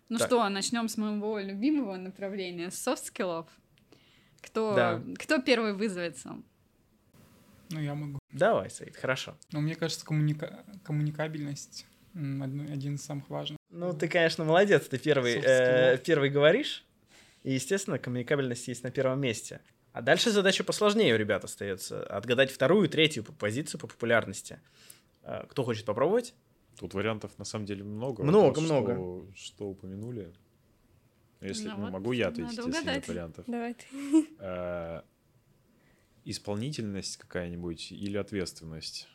[0.09, 0.27] Ну Так.
[0.27, 3.47] что, начнем с моего любимого направления, софт-скиллов.
[4.41, 5.01] Кто, Да.
[5.17, 6.35] кто первый вызовется?
[7.71, 8.19] Ну, я могу.
[8.31, 9.35] Давай, Саид, хорошо.
[9.51, 13.57] Но мне кажется, коммуника- коммуникабельность один из самых важных.
[13.71, 16.85] Ну, ты, конечно, молодец, ты первый, э, первый говоришь.
[17.43, 19.61] И, естественно, коммуникабельность есть на первом месте.
[19.95, 22.03] А дальше задача посложнее у ребят остается.
[22.07, 24.59] Отгадать вторую, третью по- позицию по популярности.
[25.23, 26.33] Э, Кто хочет попробовать?
[26.77, 28.21] Тут вариантов на самом деле много.
[28.23, 28.93] Много, Вопрос, много.
[28.93, 30.33] Что, что упомянули?
[31.39, 33.45] Если Ну ну, вот могу я ответить, если нет вариантов.
[33.47, 33.85] Давай ты.
[34.39, 35.01] Э,
[36.25, 39.07] Исполнительность какая-нибудь или ответственность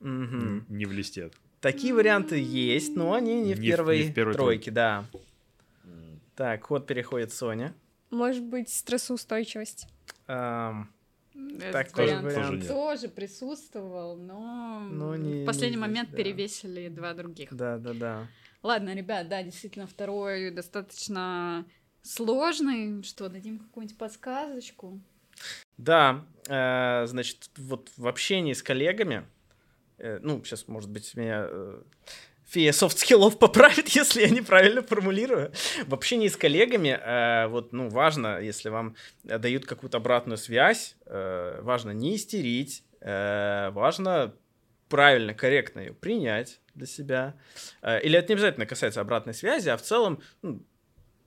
[0.00, 0.40] Мгм.
[0.58, 1.30] Н- не в листе.
[1.60, 4.70] Такие варианты есть, но они не в Не в- не первой, в первой тройке, тройке.
[4.70, 5.04] да.
[6.36, 7.74] Так, ход переходит Соня.
[8.10, 9.86] Может быть, стрессоустойчивость.
[10.32, 10.92] Эм,
[11.72, 16.24] Так, тоже- вариант тоже тоже присутствовал, но, Но не- в последний не момент здесь, да.
[16.24, 17.52] перевесили два других.
[17.54, 18.26] да, да, да.
[18.62, 21.66] Ладно, ребят, да, действительно, второй достаточно
[22.02, 23.02] сложный.
[23.02, 25.00] Что, дадим какую-нибудь подсказочку?
[25.78, 29.26] Да, э, значит, вот в общении с коллегами,
[29.98, 31.82] э, ну, сейчас, может быть, меня э,
[32.52, 35.52] фея софт-скиллов поправит, если я неправильно формулирую.
[35.86, 38.94] В общении с коллегами, э, вот, ну, важно, если вам
[39.24, 44.34] дают какую-то обратную связь, э, важно не истерить, э, важно
[44.88, 47.34] правильно, корректно ее принять для себя.
[47.80, 50.62] Э, Или это не обязательно касается обратной связи, а в целом, ну,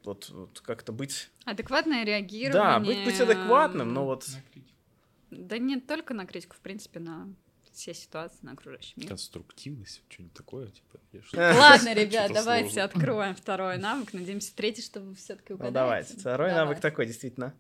[0.04, 1.32] вот, вот как-то быть...
[1.46, 2.54] Адекватное реагирование.
[2.54, 4.26] Да, быть, быть адекватным, но вот...
[5.32, 7.28] Да не только на критику, в принципе, на
[7.76, 9.10] все ситуации, на окружающий мир.
[9.10, 11.00] Конструктивность, что-нибудь такое, типа.
[11.34, 14.14] Ладно, ребят, давайте откроем второй навык.
[14.14, 15.74] Надеемся, третий, чтобы все-таки Ну, угадать.
[15.74, 16.18] давайте.
[16.18, 17.54] Второй навык такой, действительно.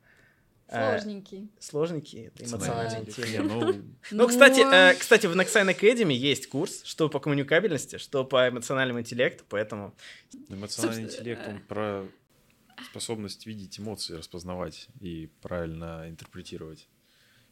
[0.67, 1.49] э, Сложненький.
[1.59, 3.43] Сложненький, это эмоциональный интеллект.
[3.43, 8.49] ну, Ну, кстати, э, кстати, в Nexine Academy есть курс, что по коммуникабельности, что по
[8.49, 9.93] эмоциональному интеллекту, поэтому...
[10.49, 11.49] эмоциональный интеллект, э.
[11.51, 12.07] он про
[12.89, 16.87] способность видеть эмоции, распознавать и правильно интерпретировать.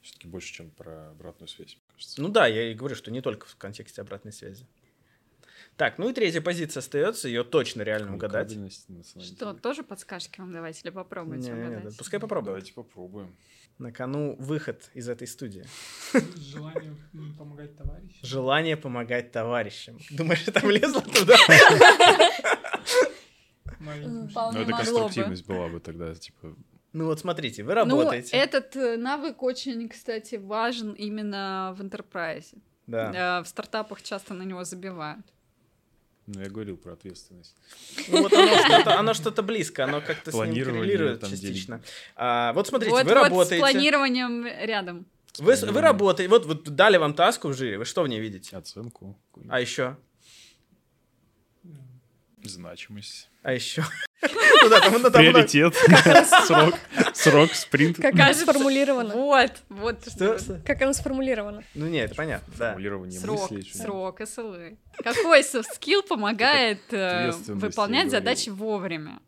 [0.01, 2.21] Все-таки больше, чем про обратную связь, кажется.
[2.21, 4.67] Ну да, я и говорю, что не только в контексте обратной связи.
[5.75, 8.55] Так, ну и третья позиция остается, ее точно реально угадать.
[9.19, 11.97] Что, тоже подсказки вам давайте или попробуйте да, угадать?
[11.97, 12.45] пускай попробуем.
[12.45, 13.35] Давайте попробуем.
[13.79, 15.65] На кону выход из этой студии.
[16.37, 16.95] Желание
[17.39, 18.19] помогать товарищам.
[18.21, 19.97] Желание помогать товарищам.
[20.11, 21.35] Думаешь, я там влезла туда?
[23.79, 26.55] Ну, это конструктивность была бы тогда, типа,
[26.93, 28.37] Ну вот смотрите, вы Ну, работаете.
[28.37, 32.53] этот э, навык очень, кстати, важен именно в enterprise.
[32.87, 33.39] Да.
[33.39, 35.25] Э, В стартапах часто на него забивают.
[36.27, 37.55] ну, я говорил про ответственность.
[38.09, 41.81] Ну, вот оно что-то, оно что-то близко, оно как-то с ним коррелирует там частично.
[42.15, 43.55] А, вот смотрите, вот, вы вот работаете.
[43.57, 45.05] с планированием рядом.
[45.39, 45.83] Вы, с- вы планированием.
[45.83, 48.55] работаете, вот, вот дали вам таску в жире, вы что в ней видите?
[48.55, 49.17] Оценку,
[49.49, 49.97] А еще?
[52.49, 53.83] Значимость, А еще?
[54.21, 54.69] Ну
[54.99, 55.75] ну, приоритет,
[56.47, 56.75] срок,
[57.13, 57.97] срок, спринт.
[57.97, 59.13] Как оно сформулировано?
[59.13, 60.07] Вот, вот.
[60.09, 60.61] Что?
[60.65, 61.63] Как оно сформулировано?
[61.73, 62.69] Ну нет, это понятно, да.
[62.69, 63.71] Формулирование Срок, мыслей.
[63.73, 64.77] срок, SLA.
[65.03, 69.19] Какой skill помогает э, выполнять задачи вовремя?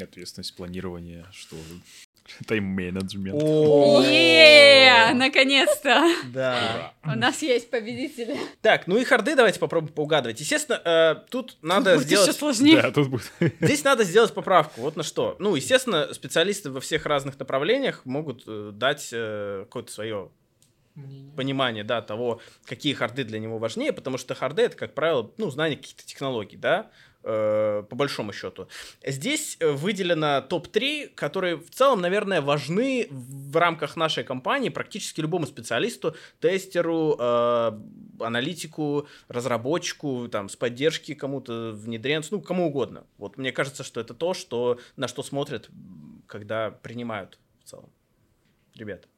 [0.00, 1.56] Ответственность, планирование, что
[2.46, 3.42] Тайм-менеджмент.
[5.14, 6.08] Наконец-то!
[6.32, 6.92] Да.
[7.04, 8.36] У нас есть победители.
[8.62, 10.40] Так, ну и харды давайте попробуем поугадывать.
[10.40, 12.34] Естественно, э, тут надо сделать...
[12.36, 12.82] сложнее.
[12.82, 13.30] Да, тут будет.
[13.60, 14.80] Здесь надо сделать поправку.
[14.80, 15.36] Вот на что.
[15.38, 20.30] Ну, естественно, специалисты во всех разных направлениях могут э, дать э, какое-то свое
[21.36, 25.48] понимание, да, того, какие харды для него важнее, потому что харды это, как правило, ну,
[25.50, 26.90] знание каких-то технологий, да,
[27.22, 28.68] по большому счету.
[29.04, 35.46] Здесь э, выделено топ-3, которые в целом, наверное, важны в рамках нашей компании практически любому
[35.46, 37.72] специалисту, тестеру, э,
[38.20, 43.04] аналитику, разработчику, там, с поддержки кому-то, внедренцу, ну, кому угодно.
[43.18, 45.68] Вот мне кажется, что это то, что, на что смотрят,
[46.26, 47.90] когда принимают в целом.
[48.74, 49.08] Ребята.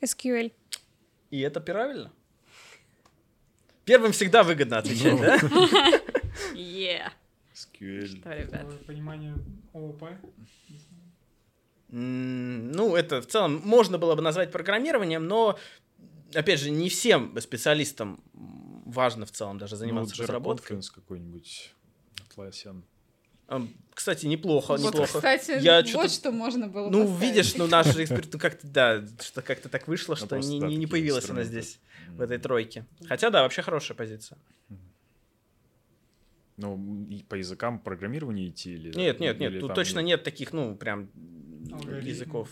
[0.00, 0.52] SQL.
[1.30, 2.12] И это правильно?
[3.84, 6.00] Первым всегда выгодно отвечать, да?
[6.54, 7.10] Е.
[7.54, 8.06] SQL.
[8.06, 8.86] Что, ребят?
[8.86, 9.34] Понимание
[9.74, 10.04] ООП.
[11.88, 15.58] Ну, это в целом можно было бы назвать программированием, но,
[16.34, 20.80] опять же, не всем специалистам важно в целом даже заниматься Ну, разработкой.
[20.94, 21.74] Какой-нибудь.
[22.36, 22.82] Atlassian.
[23.92, 25.12] Кстати, неплохо, Вот, неплохо.
[25.18, 27.20] кстати, Я вот что можно было Ну, поставить.
[27.34, 30.60] видишь, ну, наш эксперт, ну, как-то, да, что как-то так вышло, Ну, что просто, не,
[30.60, 31.78] да, не- появилась она здесь,
[32.08, 32.86] в этой тройке.
[33.06, 34.38] Хотя, да, вообще хорошая позиция.
[36.62, 38.96] Ну, и по языкам программирования идти или...
[38.96, 40.06] Нет, нет, нет, или тут там точно нет?
[40.06, 41.10] нет таких, ну, прям
[41.70, 42.48] Алгоритмы, языков.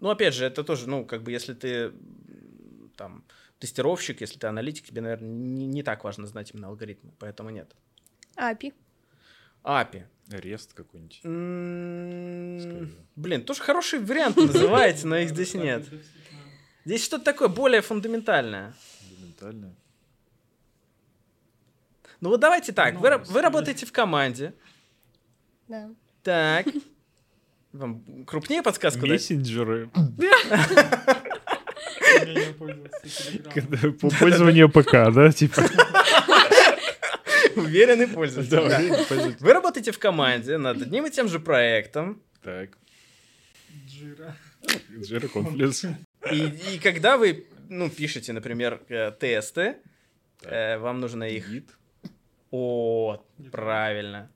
[0.00, 1.92] Ну, опять же, это тоже, ну, как бы, если ты
[2.96, 3.24] там
[3.58, 7.74] тестировщик, если ты аналитик, тебе, наверное, не, не так важно знать именно алгоритмы, поэтому нет.
[8.36, 8.72] API.
[9.64, 10.04] API.
[10.28, 11.18] REST какой-нибудь.
[11.18, 12.88] Скорее.
[13.16, 15.84] Блин, тоже хороший вариант называется, но их здесь нет.
[16.84, 18.74] Здесь что-то такое более фундаментальное.
[19.08, 19.76] Фундаментальное.
[22.22, 24.54] Ну вот давайте так, вы, Ну, вы работаете в команде,
[25.66, 25.90] Да.
[26.22, 26.66] так.
[27.72, 29.10] Вам крупнее подсказку дать?
[29.10, 29.90] Мессенджеры.
[34.20, 35.62] Пользование ПК, да, типа?
[37.56, 39.36] Уверенный пользователь.
[39.40, 42.70] Вы работаете в команде над одним и тем же проектом, Так.
[43.88, 45.92] Jira Confluence.
[46.30, 49.78] и, и когда вы ну, пишете, например, э, тесты,
[50.42, 51.48] э, вам нужно их...
[52.52, 53.16] О,
[53.50, 54.30] правильно.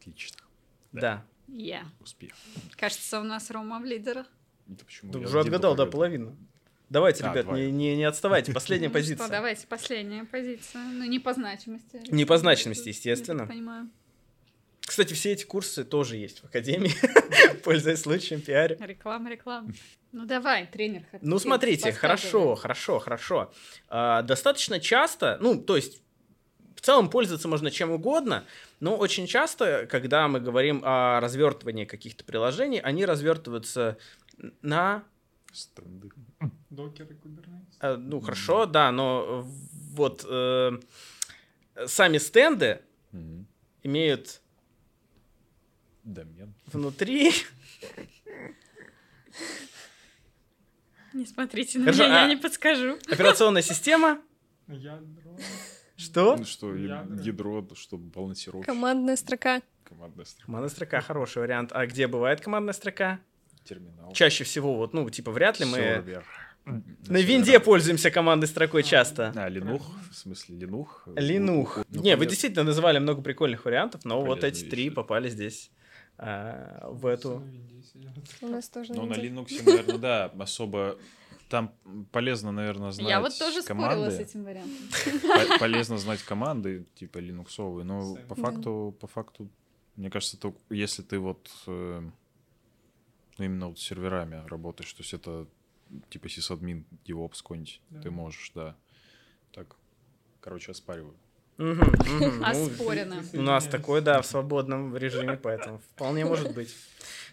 [0.00, 0.38] Отлично.
[0.92, 1.24] Да.
[1.48, 1.84] Е.
[2.00, 2.32] Успех.
[2.76, 4.26] Кажется, у нас Рома в лидерах.
[4.70, 5.12] Это почему?
[5.12, 6.36] Ты Я уже отгадал, да, половину.
[6.90, 7.56] Давайте, А, ребят, два.
[7.58, 8.52] не, не, не отставайте.
[8.54, 9.24] Последняя Ну позиция.
[9.26, 10.82] что, давайте, последняя позиция.
[10.84, 12.00] Ну, не по значимости.
[12.10, 13.40] Не по значимости, Я естественно.
[13.40, 13.90] так понимаю.
[14.86, 16.92] Кстати, все эти курсы тоже есть в Академии.
[17.64, 18.76] Пользуясь случаем, пиаре.
[18.80, 19.72] Реклама, реклама.
[20.12, 21.04] Ну давай, тренер.
[21.22, 23.52] Ну, смотрите, хорошо, хорошо, хорошо.
[23.88, 26.02] А, достаточно часто, ну, то есть,
[26.76, 28.44] в целом пользоваться можно чем угодно,
[28.80, 33.96] но очень часто, когда мы говорим о развертывании каких-то приложений, они развертываются
[34.60, 35.02] на
[35.54, 36.10] Стенды.
[36.70, 37.74] Докер и Kubernetes.
[37.80, 39.44] Э, Ну, хорошо, да, но
[39.92, 40.72] вот э,
[41.86, 42.80] сами стенды
[43.82, 44.40] имеют
[46.04, 46.54] Домен.
[46.66, 47.32] внутри...
[51.12, 52.98] Не смотрите на Хорошо, меня, я а- не подскажу.
[53.08, 54.20] Операционная система.
[54.66, 55.38] Ядро.
[55.96, 56.36] Что?
[56.36, 57.22] Ну что, Ядра.
[57.22, 58.66] ядро, чтобы балансировка.
[58.66, 59.62] Командная строка.
[59.84, 60.46] Командная строка.
[60.46, 61.70] Командная строка хороший вариант.
[61.72, 63.20] А где бывает командная строка?
[63.64, 64.12] Терминал.
[64.12, 66.24] Чаще всего, вот, ну, типа, вряд ли мы Сервер.
[66.64, 69.32] на винде пользуемся командной строкой часто.
[69.36, 70.88] А, Linux, в смысле Linux.
[71.16, 71.78] Линух.
[71.90, 74.94] Ну, Не, вы действительно называли много прикольных вариантов, но вот Полезные эти три вещи.
[74.94, 75.70] попали здесь
[76.18, 77.42] а, в эту.
[78.40, 79.14] У нас тоже Ну, на.
[79.14, 80.98] Linux, наверное, да, особо...
[81.50, 81.74] Там
[82.10, 84.10] полезно, наверное, знать Я вот тоже спорила команды.
[84.16, 84.88] с этим вариантом.
[85.52, 89.48] По- Полезно знать команды, типа линуксовые, но по факту, по факту,
[89.96, 92.00] мне кажется, только если ты вот э,
[93.38, 95.46] ну, именно вот с серверами работаешь, то есть это
[96.08, 98.00] типа сисадмин, DevOps какой-нибудь, Да.
[98.00, 98.74] ты можешь, да.
[99.52, 99.76] Так,
[100.40, 101.14] короче, оспариваю.
[101.56, 101.76] Ну,
[102.42, 103.22] Оспорено.
[103.32, 106.74] У нас такой, да, в свободном режиме, поэтому вполне может быть.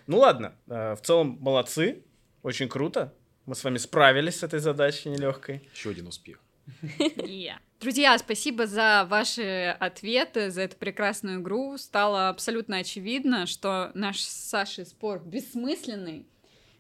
[0.08, 2.04] Ну ладно, э, в целом молодцы,
[2.44, 3.14] очень круто.
[3.46, 5.68] Мы с вами справились с этой задачей нелегкой.
[5.74, 6.40] Еще один успех.
[6.82, 7.56] Yeah.
[7.80, 11.78] Друзья, спасибо за ваши ответы, за эту прекрасную игру.
[11.80, 16.28] Стало абсолютно очевидно, что наш с Сашей спор бессмысленный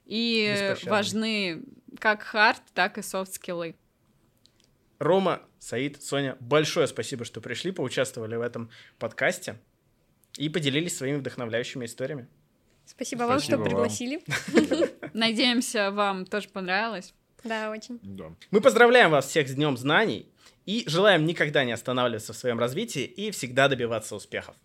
[0.05, 1.63] и важны
[1.99, 3.75] как хард, так и софт-скиллы.
[4.99, 9.59] Рома, Саид, Соня, большое спасибо, что пришли, поучаствовали в этом подкасте
[10.35, 12.27] и поделились своими вдохновляющими историями.
[12.83, 13.69] Спасибо вам, что Спасибо вам.
[13.69, 14.21] пригласили.
[15.13, 17.13] Надеемся, вам тоже понравилось.
[17.43, 17.99] Да, очень.
[18.01, 18.33] Да.
[18.49, 20.27] Мы поздравляем вас всех с Днем Знаний
[20.65, 24.55] и желаем никогда не останавливаться в своем развитии и всегда добиваться успехов.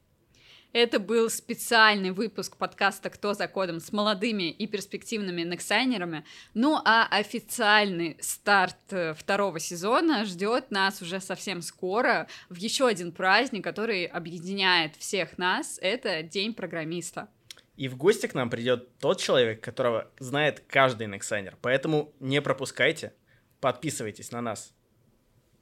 [0.77, 6.27] Это был специальный выпуск подкаста «Кто за кодом» с молодыми и перспективными нексайнерами.
[6.53, 13.13] Ну а официальный старт э, второго сезона ждет нас уже совсем скоро в еще один
[13.13, 15.79] праздник, который объединяет всех нас.
[15.81, 17.31] Это День программиста.
[17.77, 21.57] И в гости к нам придет тот человек, которого знает каждый нексайнер.
[21.63, 23.15] Поэтому не пропускайте,
[23.63, 24.75] подписывайтесь на нас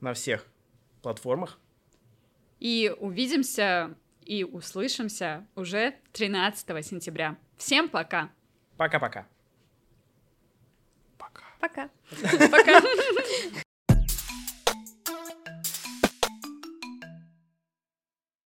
[0.00, 0.44] на всех
[1.02, 1.60] платформах.
[2.58, 3.94] И увидимся
[4.24, 7.36] и услышимся уже 13 сентября.
[7.56, 8.30] Всем пока!
[8.76, 9.26] Пока-пока.
[11.60, 11.88] Пока.
[12.50, 12.82] Пока!